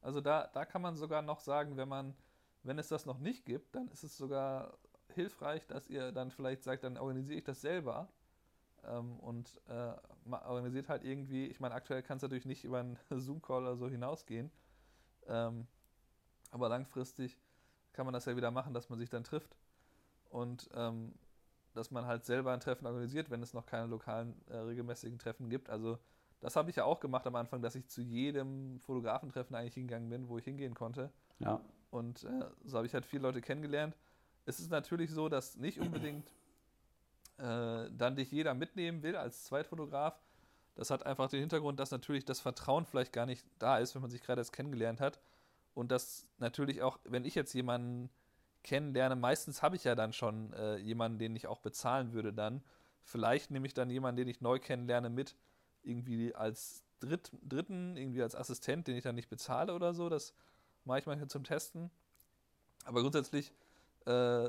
Also 0.00 0.20
da, 0.20 0.48
da 0.52 0.64
kann 0.64 0.82
man 0.82 0.94
sogar 0.94 1.22
noch 1.22 1.40
sagen, 1.40 1.76
wenn 1.76 1.88
man, 1.88 2.14
wenn 2.62 2.78
es 2.78 2.88
das 2.88 3.06
noch 3.06 3.18
nicht 3.18 3.44
gibt, 3.44 3.74
dann 3.74 3.88
ist 3.88 4.04
es 4.04 4.16
sogar 4.16 4.78
hilfreich, 5.14 5.66
dass 5.66 5.88
ihr 5.88 6.12
dann 6.12 6.30
vielleicht 6.30 6.62
sagt, 6.62 6.84
dann 6.84 6.96
organisiere 6.96 7.38
ich 7.38 7.44
das 7.44 7.60
selber 7.60 8.08
ähm, 8.84 9.18
und 9.18 9.60
äh, 9.68 9.92
organisiert 10.30 10.88
halt 10.88 11.02
irgendwie, 11.02 11.46
ich 11.46 11.58
meine, 11.58 11.74
aktuell 11.74 12.02
kann 12.02 12.18
es 12.18 12.22
natürlich 12.22 12.46
nicht 12.46 12.64
über 12.64 12.78
einen 12.78 12.98
Zoom-Call 13.10 13.62
oder 13.62 13.76
so 13.76 13.88
hinausgehen, 13.88 14.52
ähm, 15.26 15.66
aber 16.52 16.68
langfristig 16.68 17.36
kann 17.92 18.06
man 18.06 18.12
das 18.12 18.26
ja 18.26 18.36
wieder 18.36 18.52
machen, 18.52 18.74
dass 18.74 18.88
man 18.88 18.98
sich 18.98 19.10
dann 19.10 19.24
trifft 19.24 19.56
und 20.30 20.68
ähm, 20.74 21.14
dass 21.76 21.90
man 21.90 22.06
halt 22.06 22.24
selber 22.24 22.52
ein 22.52 22.60
Treffen 22.60 22.86
organisiert, 22.86 23.30
wenn 23.30 23.42
es 23.42 23.54
noch 23.54 23.66
keine 23.66 23.86
lokalen 23.86 24.34
äh, 24.48 24.56
regelmäßigen 24.56 25.18
Treffen 25.18 25.48
gibt. 25.50 25.70
Also 25.70 25.98
das 26.40 26.56
habe 26.56 26.70
ich 26.70 26.76
ja 26.76 26.84
auch 26.84 27.00
gemacht 27.00 27.26
am 27.26 27.36
Anfang, 27.36 27.62
dass 27.62 27.74
ich 27.74 27.86
zu 27.88 28.02
jedem 28.02 28.80
Fotografentreffen 28.80 29.56
eigentlich 29.56 29.74
hingegangen 29.74 30.08
bin, 30.08 30.28
wo 30.28 30.38
ich 30.38 30.44
hingehen 30.44 30.74
konnte. 30.74 31.10
Ja. 31.38 31.60
Und 31.90 32.24
äh, 32.24 32.44
so 32.64 32.76
habe 32.76 32.86
ich 32.86 32.94
halt 32.94 33.06
viele 33.06 33.22
Leute 33.22 33.40
kennengelernt. 33.40 33.96
Es 34.44 34.60
ist 34.60 34.70
natürlich 34.70 35.10
so, 35.10 35.28
dass 35.28 35.56
nicht 35.56 35.80
unbedingt 35.80 36.30
äh, 37.38 37.90
dann 37.90 38.16
dich 38.16 38.30
jeder 38.30 38.54
mitnehmen 38.54 39.02
will 39.02 39.16
als 39.16 39.44
Zweitfotograf. 39.44 40.18
Das 40.74 40.90
hat 40.90 41.06
einfach 41.06 41.28
den 41.28 41.40
Hintergrund, 41.40 41.80
dass 41.80 41.90
natürlich 41.90 42.24
das 42.24 42.40
Vertrauen 42.40 42.84
vielleicht 42.84 43.12
gar 43.12 43.26
nicht 43.26 43.46
da 43.58 43.78
ist, 43.78 43.94
wenn 43.94 44.02
man 44.02 44.10
sich 44.10 44.22
gerade 44.22 44.40
erst 44.40 44.52
kennengelernt 44.52 45.00
hat. 45.00 45.20
Und 45.74 45.90
dass 45.90 46.26
natürlich 46.38 46.82
auch, 46.82 46.98
wenn 47.04 47.24
ich 47.24 47.34
jetzt 47.34 47.52
jemanden 47.54 48.10
kennenlerne, 48.66 49.16
meistens 49.16 49.62
habe 49.62 49.76
ich 49.76 49.84
ja 49.84 49.94
dann 49.94 50.12
schon 50.12 50.52
äh, 50.52 50.76
jemanden, 50.76 51.18
den 51.18 51.36
ich 51.36 51.46
auch 51.46 51.60
bezahlen 51.60 52.12
würde 52.12 52.32
dann. 52.32 52.62
Vielleicht 53.04 53.50
nehme 53.50 53.66
ich 53.66 53.74
dann 53.74 53.88
jemanden, 53.88 54.16
den 54.16 54.28
ich 54.28 54.40
neu 54.40 54.58
kennenlerne, 54.58 55.08
mit 55.08 55.36
irgendwie 55.82 56.34
als 56.34 56.82
Dritt, 56.98 57.30
Dritten, 57.42 57.96
irgendwie 57.96 58.22
als 58.22 58.34
Assistent, 58.34 58.88
den 58.88 58.96
ich 58.96 59.04
dann 59.04 59.14
nicht 59.14 59.30
bezahle 59.30 59.72
oder 59.72 59.94
so. 59.94 60.08
Das 60.08 60.34
mache 60.84 60.98
ich 60.98 61.06
manchmal 61.06 61.28
zum 61.28 61.44
Testen. 61.44 61.90
Aber 62.84 63.02
grundsätzlich 63.02 63.52
äh, 64.06 64.48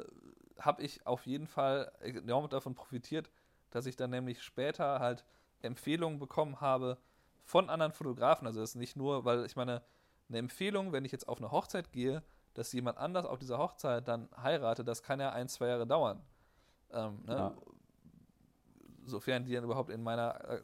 habe 0.59 0.81
ich 0.81 1.05
auf 1.05 1.27
jeden 1.27 1.47
Fall 1.47 1.91
enorm 2.01 2.49
davon 2.49 2.73
profitiert, 2.73 3.29
dass 3.69 3.85
ich 3.85 3.95
dann 3.95 4.09
nämlich 4.09 4.41
später 4.41 4.99
halt 4.99 5.25
Empfehlungen 5.61 6.17
bekommen 6.19 6.59
habe 6.59 6.97
von 7.43 7.69
anderen 7.69 7.91
Fotografen. 7.91 8.47
Also 8.47 8.61
das 8.61 8.71
ist 8.71 8.75
nicht 8.75 8.95
nur, 8.95 9.25
weil 9.25 9.45
ich 9.45 9.55
meine, 9.55 9.83
eine 10.29 10.39
Empfehlung, 10.39 10.91
wenn 10.91 11.05
ich 11.05 11.11
jetzt 11.11 11.27
auf 11.27 11.37
eine 11.37 11.51
Hochzeit 11.51 11.91
gehe, 11.91 12.23
dass 12.57 12.73
jemand 12.73 12.97
anders 12.97 13.27
auf 13.27 13.37
dieser 13.37 13.59
Hochzeit 13.59 14.07
dann 14.07 14.29
heiratet, 14.35 14.87
das 14.87 15.03
kann 15.03 15.19
ja 15.19 15.31
ein, 15.31 15.47
zwei 15.47 15.67
Jahre 15.67 15.85
dauern. 15.85 16.19
Ähm, 16.91 17.21
ne? 17.23 17.33
ja. 17.33 17.55
Sofern 19.05 19.45
die 19.45 19.53
dann 19.53 19.63
überhaupt 19.63 19.91
in 19.91 20.01
meiner 20.01 20.43
äh, 20.49 20.61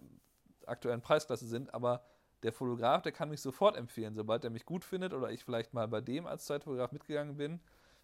aktuellen 0.66 1.02
Preisklasse 1.02 1.46
sind, 1.46 1.72
aber 1.72 2.04
der 2.42 2.52
Fotograf, 2.52 3.04
der 3.04 3.12
kann 3.12 3.30
mich 3.30 3.42
sofort 3.42 3.78
empfehlen, 3.78 4.16
sobald 4.16 4.44
er 4.44 4.50
mich 4.50 4.66
gut 4.66 4.84
findet 4.84 5.14
oder 5.14 5.30
ich 5.30 5.46
vielleicht 5.46 5.76
mal 5.76 5.88
bei 5.88 6.02
dem 6.02 6.26
als 6.26 6.46
Zeitfotograf 6.46 6.94
mitgegangen 6.94 7.38
bin. 7.38 7.60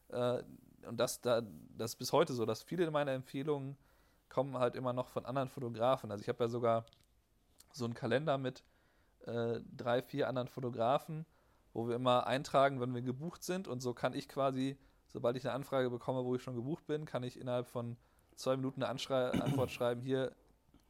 Äh, 0.09 0.43
und 0.87 0.97
das, 0.97 1.21
da, 1.21 1.41
das 1.75 1.93
ist 1.93 1.97
bis 1.97 2.13
heute 2.13 2.33
so, 2.33 2.45
dass 2.45 2.61
viele 2.61 2.91
meiner 2.91 3.13
Empfehlungen 3.13 3.75
kommen 4.29 4.59
halt 4.59 4.75
immer 4.75 4.93
noch 4.93 5.07
von 5.07 5.25
anderen 5.25 5.49
Fotografen. 5.49 6.11
Also 6.11 6.21
ich 6.21 6.29
habe 6.29 6.43
ja 6.43 6.47
sogar 6.47 6.85
so 7.73 7.85
einen 7.85 7.95
Kalender 7.95 8.37
mit 8.37 8.63
äh, 9.25 9.61
drei, 9.75 10.03
vier 10.03 10.27
anderen 10.27 10.47
Fotografen 10.47 11.25
wo 11.73 11.87
wir 11.87 11.95
immer 11.95 12.27
eintragen, 12.27 12.79
wenn 12.81 12.93
wir 12.93 13.01
gebucht 13.01 13.43
sind. 13.43 13.67
Und 13.67 13.81
so 13.81 13.93
kann 13.93 14.13
ich 14.13 14.27
quasi, 14.27 14.77
sobald 15.07 15.37
ich 15.37 15.45
eine 15.45 15.53
Anfrage 15.53 15.89
bekomme, 15.89 16.25
wo 16.25 16.35
ich 16.35 16.43
schon 16.43 16.55
gebucht 16.55 16.87
bin, 16.87 17.05
kann 17.05 17.23
ich 17.23 17.39
innerhalb 17.39 17.67
von 17.67 17.97
zwei 18.35 18.55
Minuten 18.55 18.81
eine 18.81 18.89
Anschrei 18.89 19.29
Antwort 19.41 19.71
schreiben, 19.71 20.01
hier, 20.01 20.31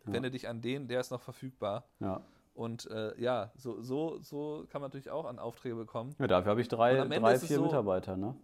ja. 0.05 0.13
wende 0.13 0.31
dich 0.31 0.47
an 0.47 0.61
den, 0.61 0.87
der 0.87 0.99
ist 0.99 1.11
noch 1.11 1.21
verfügbar. 1.21 1.85
Ja. 1.99 2.21
Und 2.53 2.89
äh, 2.91 3.17
ja, 3.19 3.51
so, 3.55 3.81
so, 3.81 4.19
so 4.21 4.65
kann 4.69 4.81
man 4.81 4.89
natürlich 4.89 5.09
auch 5.09 5.25
an 5.25 5.39
Aufträge 5.39 5.75
bekommen. 5.75 6.13
Ja, 6.19 6.27
dafür 6.27 6.51
habe 6.51 6.61
ich 6.61 6.67
drei, 6.67 6.95
drei 7.07 7.39
vier 7.39 7.57
so, 7.57 7.63
Mitarbeiter, 7.63 8.17
ne? 8.17 8.35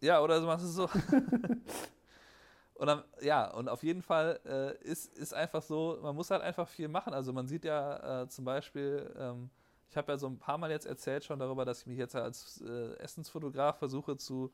Ja, 0.00 0.22
oder 0.22 0.40
so 0.40 0.46
machst 0.46 0.64
du 0.64 0.68
es 0.68 0.74
so. 0.74 0.88
und 2.74 2.86
dann, 2.86 3.02
ja, 3.20 3.50
und 3.50 3.68
auf 3.68 3.82
jeden 3.82 4.00
Fall 4.00 4.40
äh, 4.46 4.82
ist, 4.82 5.14
ist 5.18 5.34
einfach 5.34 5.60
so, 5.60 5.98
man 6.00 6.14
muss 6.14 6.30
halt 6.30 6.42
einfach 6.42 6.68
viel 6.68 6.88
machen. 6.88 7.12
Also 7.12 7.32
man 7.32 7.46
sieht 7.48 7.64
ja 7.64 8.22
äh, 8.22 8.28
zum 8.28 8.44
Beispiel, 8.44 9.14
ähm, 9.18 9.50
ich 9.90 9.96
habe 9.96 10.12
ja 10.12 10.18
so 10.18 10.26
ein 10.26 10.38
paar 10.38 10.58
Mal 10.58 10.70
jetzt 10.70 10.86
erzählt 10.86 11.24
schon 11.24 11.38
darüber, 11.38 11.64
dass 11.64 11.80
ich 11.80 11.86
mich 11.86 11.98
jetzt 11.98 12.14
als 12.14 12.60
äh, 12.60 12.94
Essensfotograf 12.98 13.78
versuche 13.78 14.16
zu 14.16 14.52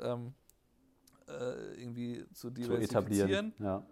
ähm, 0.00 0.34
äh, 1.28 1.80
irgendwie 1.80 2.26
zu 2.32 2.50
diversifizieren. 2.50 3.54
Zu 3.56 3.62
ja. 3.62 3.86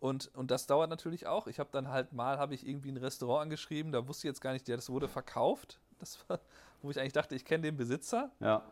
Und, 0.00 0.34
und 0.34 0.50
das 0.50 0.66
dauert 0.66 0.90
natürlich 0.90 1.26
auch. 1.26 1.46
Ich 1.46 1.58
habe 1.58 1.70
dann 1.72 1.88
halt 1.88 2.12
mal, 2.12 2.38
habe 2.38 2.54
ich 2.54 2.66
irgendwie 2.66 2.90
ein 2.90 2.96
Restaurant 2.96 3.42
angeschrieben, 3.42 3.92
da 3.92 4.06
wusste 4.06 4.26
ich 4.26 4.30
jetzt 4.30 4.40
gar 4.40 4.52
nicht, 4.52 4.68
das 4.68 4.90
wurde 4.90 5.08
verkauft. 5.08 5.80
Das 5.98 6.18
war, 6.28 6.40
wo 6.82 6.90
ich 6.90 6.98
eigentlich 6.98 7.12
dachte, 7.12 7.34
ich 7.34 7.44
kenne 7.44 7.62
den 7.62 7.76
Besitzer. 7.76 8.30
Ja. 8.40 8.62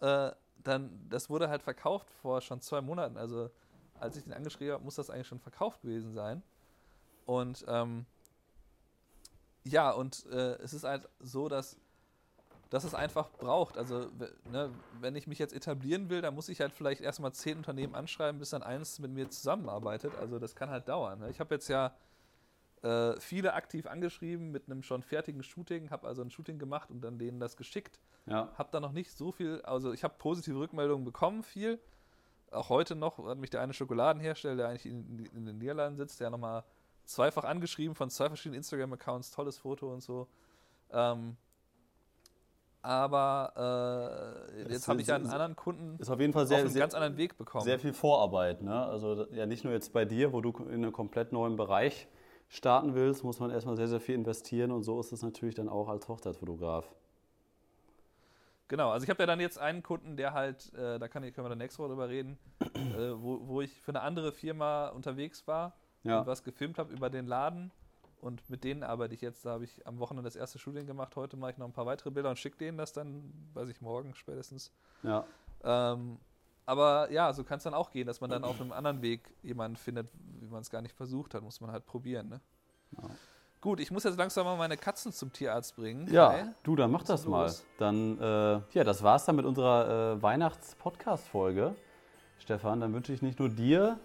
Äh, 0.00 0.32
dann, 0.62 1.06
das 1.10 1.28
wurde 1.28 1.48
halt 1.48 1.62
verkauft 1.62 2.08
vor 2.22 2.40
schon 2.40 2.60
zwei 2.60 2.80
Monaten. 2.80 3.16
Also 3.16 3.50
als 3.98 4.16
ich 4.16 4.22
den 4.22 4.32
angeschrieben 4.32 4.74
habe, 4.74 4.84
muss 4.84 4.94
das 4.94 5.10
eigentlich 5.10 5.26
schon 5.26 5.40
verkauft 5.40 5.82
gewesen 5.82 6.14
sein. 6.14 6.42
Und 7.26 7.64
ähm, 7.68 8.06
ja, 9.64 9.90
und 9.90 10.26
äh, 10.26 10.54
es 10.56 10.72
ist 10.72 10.84
halt 10.84 11.08
so, 11.20 11.48
dass, 11.48 11.76
dass 12.70 12.84
es 12.84 12.94
einfach 12.94 13.30
braucht. 13.30 13.78
Also, 13.78 14.10
ne, 14.50 14.70
wenn 15.00 15.14
ich 15.14 15.26
mich 15.26 15.38
jetzt 15.38 15.54
etablieren 15.54 16.10
will, 16.10 16.22
dann 16.22 16.34
muss 16.34 16.48
ich 16.48 16.60
halt 16.60 16.72
vielleicht 16.72 17.00
erstmal 17.00 17.32
zehn 17.32 17.58
Unternehmen 17.58 17.94
anschreiben, 17.94 18.38
bis 18.38 18.50
dann 18.50 18.62
eins 18.62 18.98
mit 18.98 19.12
mir 19.12 19.30
zusammenarbeitet. 19.30 20.14
Also, 20.16 20.38
das 20.38 20.54
kann 20.54 20.70
halt 20.70 20.88
dauern. 20.88 21.20
Ne? 21.20 21.30
Ich 21.30 21.40
habe 21.40 21.54
jetzt 21.54 21.68
ja 21.68 21.94
äh, 22.82 23.18
viele 23.20 23.54
aktiv 23.54 23.86
angeschrieben 23.86 24.50
mit 24.50 24.66
einem 24.66 24.82
schon 24.82 25.02
fertigen 25.02 25.42
Shooting, 25.44 25.90
habe 25.90 26.08
also 26.08 26.22
ein 26.22 26.30
Shooting 26.30 26.58
gemacht 26.58 26.90
und 26.90 27.00
dann 27.02 27.18
denen 27.18 27.38
das 27.38 27.56
geschickt. 27.56 28.00
Ja. 28.26 28.50
Habe 28.58 28.70
da 28.72 28.80
noch 28.80 28.92
nicht 28.92 29.12
so 29.12 29.30
viel, 29.30 29.62
also 29.62 29.92
ich 29.92 30.02
habe 30.02 30.14
positive 30.18 30.58
Rückmeldungen 30.58 31.04
bekommen, 31.04 31.44
viel. 31.44 31.78
Auch 32.50 32.68
heute 32.68 32.96
noch 32.96 33.24
hat 33.24 33.38
mich 33.38 33.50
der 33.50 33.60
eine 33.60 33.72
Schokoladenhersteller, 33.72 34.56
der 34.56 34.68
eigentlich 34.68 34.86
in, 34.86 35.26
in 35.32 35.46
den 35.46 35.58
Niederlanden 35.58 35.96
sitzt, 35.96 36.20
der 36.20 36.30
nochmal 36.30 36.64
zweifach 37.04 37.44
angeschrieben 37.44 37.94
von 37.94 38.10
zwei 38.10 38.28
verschiedenen 38.28 38.58
Instagram-Accounts, 38.58 39.30
tolles 39.30 39.58
Foto 39.58 39.92
und 39.92 40.02
so. 40.02 40.28
Ähm, 40.90 41.36
aber 42.82 44.42
äh, 44.56 44.72
jetzt 44.72 44.88
habe 44.88 45.00
ich 45.00 45.06
ja 45.06 45.14
einen 45.14 45.26
anderen 45.26 45.54
Kunden 45.54 45.96
ist 46.00 46.10
auf 46.10 46.18
jeden 46.18 46.32
Fall 46.32 46.48
sehr, 46.48 46.58
einen 46.58 46.68
sehr, 46.68 46.80
ganz 46.80 46.94
anderen 46.94 47.16
Weg 47.16 47.38
bekommen. 47.38 47.64
Sehr 47.64 47.78
viel 47.78 47.92
Vorarbeit, 47.92 48.60
ne? 48.60 48.74
Also 48.86 49.28
ja 49.30 49.46
nicht 49.46 49.62
nur 49.62 49.72
jetzt 49.72 49.92
bei 49.92 50.04
dir, 50.04 50.32
wo 50.32 50.40
du 50.40 50.50
in 50.64 50.82
einem 50.82 50.92
komplett 50.92 51.32
neuen 51.32 51.56
Bereich 51.56 52.08
starten 52.48 52.94
willst, 52.94 53.22
muss 53.22 53.38
man 53.38 53.50
erstmal 53.50 53.76
sehr, 53.76 53.86
sehr 53.86 54.00
viel 54.00 54.16
investieren 54.16 54.72
und 54.72 54.82
so 54.82 54.98
ist 54.98 55.12
es 55.12 55.22
natürlich 55.22 55.54
dann 55.54 55.68
auch 55.68 55.88
als 55.88 56.08
Hochzeitsfotograf. 56.08 56.92
Genau, 58.66 58.90
also 58.90 59.04
ich 59.04 59.10
habe 59.10 59.22
ja 59.22 59.26
dann 59.26 59.38
jetzt 59.38 59.58
einen 59.58 59.82
Kunden, 59.82 60.16
der 60.16 60.32
halt, 60.32 60.74
äh, 60.74 60.98
da 60.98 61.06
kann, 61.06 61.22
können 61.22 61.44
wir 61.44 61.50
dann 61.50 61.58
nächste 61.58 61.78
Woche 61.78 61.90
drüber 61.90 62.08
reden, 62.08 62.36
äh, 62.60 63.12
wo, 63.14 63.46
wo 63.46 63.60
ich 63.60 63.80
für 63.80 63.92
eine 63.92 64.00
andere 64.00 64.32
Firma 64.32 64.88
unterwegs 64.88 65.46
war 65.46 65.74
ja. 66.04 66.20
und 66.20 66.26
was 66.26 66.42
gefilmt 66.44 66.78
habe 66.78 66.92
über 66.92 67.10
den 67.10 67.26
Laden. 67.26 67.70
Und 68.20 68.48
mit 68.48 68.62
denen 68.62 68.84
arbeite 68.84 69.14
ich 69.14 69.20
jetzt. 69.20 69.44
Da 69.44 69.50
habe 69.50 69.64
ich 69.64 69.84
am 69.86 69.98
Wochenende 69.98 70.28
das 70.28 70.36
erste 70.36 70.58
Shooting 70.58 70.86
gemacht. 70.86 71.16
Heute 71.16 71.36
mache 71.36 71.50
ich 71.50 71.58
noch 71.58 71.66
ein 71.66 71.72
paar 71.72 71.86
weitere 71.86 72.10
Bilder 72.10 72.30
und 72.30 72.38
schicke 72.38 72.56
denen 72.56 72.78
das 72.78 72.92
dann, 72.92 73.32
weiß 73.54 73.68
ich, 73.68 73.80
morgen 73.80 74.14
spätestens. 74.14 74.70
Ja. 75.02 75.24
Ähm, 75.64 76.18
aber 76.64 77.10
ja, 77.10 77.32
so 77.32 77.42
kann 77.42 77.58
es 77.58 77.64
dann 77.64 77.74
auch 77.74 77.90
gehen, 77.90 78.06
dass 78.06 78.20
man 78.20 78.30
dann 78.30 78.44
auf 78.44 78.60
einem 78.60 78.72
anderen 78.72 79.02
Weg 79.02 79.34
jemanden 79.42 79.76
findet, 79.76 80.08
wie 80.40 80.46
man 80.46 80.60
es 80.60 80.70
gar 80.70 80.80
nicht 80.82 80.94
versucht 80.94 81.34
hat. 81.34 81.42
Muss 81.42 81.60
man 81.60 81.72
halt 81.72 81.84
probieren. 81.84 82.28
Ne? 82.28 82.40
Ja. 82.96 83.10
Gut, 83.60 83.80
ich 83.80 83.90
muss 83.90 84.04
jetzt 84.04 84.18
langsam 84.18 84.44
mal 84.44 84.56
meine 84.56 84.76
Katzen 84.76 85.12
zum 85.12 85.32
Tierarzt 85.32 85.76
bringen. 85.76 86.12
Ja, 86.12 86.32
Hi. 86.32 86.44
du, 86.62 86.76
dann 86.76 86.90
mach 86.90 87.04
das 87.04 87.26
mal. 87.26 87.42
Los? 87.42 87.64
Dann, 87.78 88.20
äh, 88.20 88.60
ja, 88.72 88.84
das 88.84 89.02
war's 89.02 89.24
dann 89.24 89.36
mit 89.36 89.44
unserer 89.44 90.14
äh, 90.14 90.22
Weihnachts-Podcast-Folge. 90.22 91.74
Stefan, 92.38 92.80
dann 92.80 92.92
wünsche 92.92 93.12
ich 93.12 93.22
nicht 93.22 93.38
nur 93.38 93.48
dir 93.48 94.00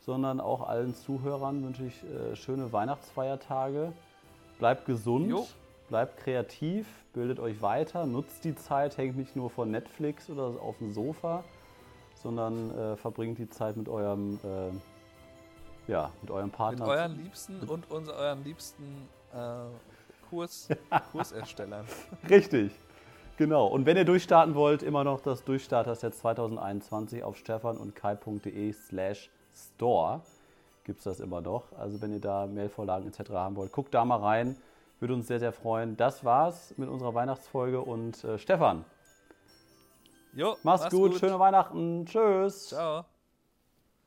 sondern 0.00 0.40
auch 0.40 0.66
allen 0.66 0.94
Zuhörern 0.94 1.62
wünsche 1.64 1.84
ich 1.84 2.02
äh, 2.04 2.34
schöne 2.36 2.72
Weihnachtsfeiertage. 2.72 3.92
Bleibt 4.58 4.84
gesund, 4.86 5.30
jo. 5.30 5.46
bleibt 5.88 6.18
kreativ, 6.18 6.86
bildet 7.12 7.40
euch 7.40 7.62
weiter, 7.62 8.06
nutzt 8.06 8.44
die 8.44 8.54
Zeit, 8.54 8.96
hängt 8.98 9.16
nicht 9.16 9.36
nur 9.36 9.50
vor 9.50 9.66
Netflix 9.66 10.28
oder 10.28 10.60
auf 10.60 10.78
dem 10.78 10.92
Sofa, 10.92 11.44
sondern 12.14 12.76
äh, 12.76 12.96
verbringt 12.96 13.38
die 13.38 13.48
Zeit 13.48 13.76
mit 13.76 13.88
eurem, 13.88 14.38
äh, 14.44 15.90
ja, 15.90 16.10
mit 16.20 16.30
eurem 16.30 16.50
Partner. 16.50 16.86
Mit 16.86 16.94
euren 16.94 17.22
Liebsten 17.22 17.60
und 17.60 17.90
uns, 17.90 18.08
euren 18.08 18.44
liebsten 18.44 19.08
äh, 19.32 20.28
Kurs, 20.28 20.68
Kurserstellern. 21.12 21.86
Richtig. 22.28 22.72
Genau. 23.36 23.66
Und 23.66 23.86
wenn 23.86 23.96
ihr 23.96 24.04
durchstarten 24.04 24.54
wollt, 24.54 24.82
immer 24.82 25.02
noch 25.02 25.20
das 25.20 25.44
Durchstarter-Set 25.44 26.14
2021 26.14 27.24
auf 27.24 27.38
stefan 27.38 27.78
und 27.78 27.96
kai.de 27.96 28.72
slash 28.72 29.30
Store 29.54 30.20
gibt 30.84 30.98
es 30.98 31.04
das 31.04 31.20
immer 31.20 31.40
noch. 31.40 31.64
Also 31.78 32.00
wenn 32.02 32.12
ihr 32.12 32.20
da 32.20 32.46
Mailvorlagen 32.46 33.08
etc. 33.08 33.30
haben 33.30 33.56
wollt, 33.56 33.72
guckt 33.72 33.94
da 33.94 34.04
mal 34.04 34.16
rein. 34.16 34.56
Würde 34.98 35.14
uns 35.14 35.28
sehr, 35.28 35.38
sehr 35.38 35.52
freuen. 35.52 35.96
Das 35.96 36.24
war's 36.24 36.74
mit 36.76 36.88
unserer 36.88 37.14
Weihnachtsfolge 37.14 37.80
und 37.80 38.22
äh, 38.24 38.38
Stefan. 38.38 38.84
Jo, 40.34 40.56
mach's, 40.62 40.82
mach's 40.82 40.90
gut, 40.90 41.12
gut, 41.12 41.20
schöne 41.20 41.38
Weihnachten. 41.38 42.06
Tschüss. 42.06 42.68
Ciao. 42.68 43.04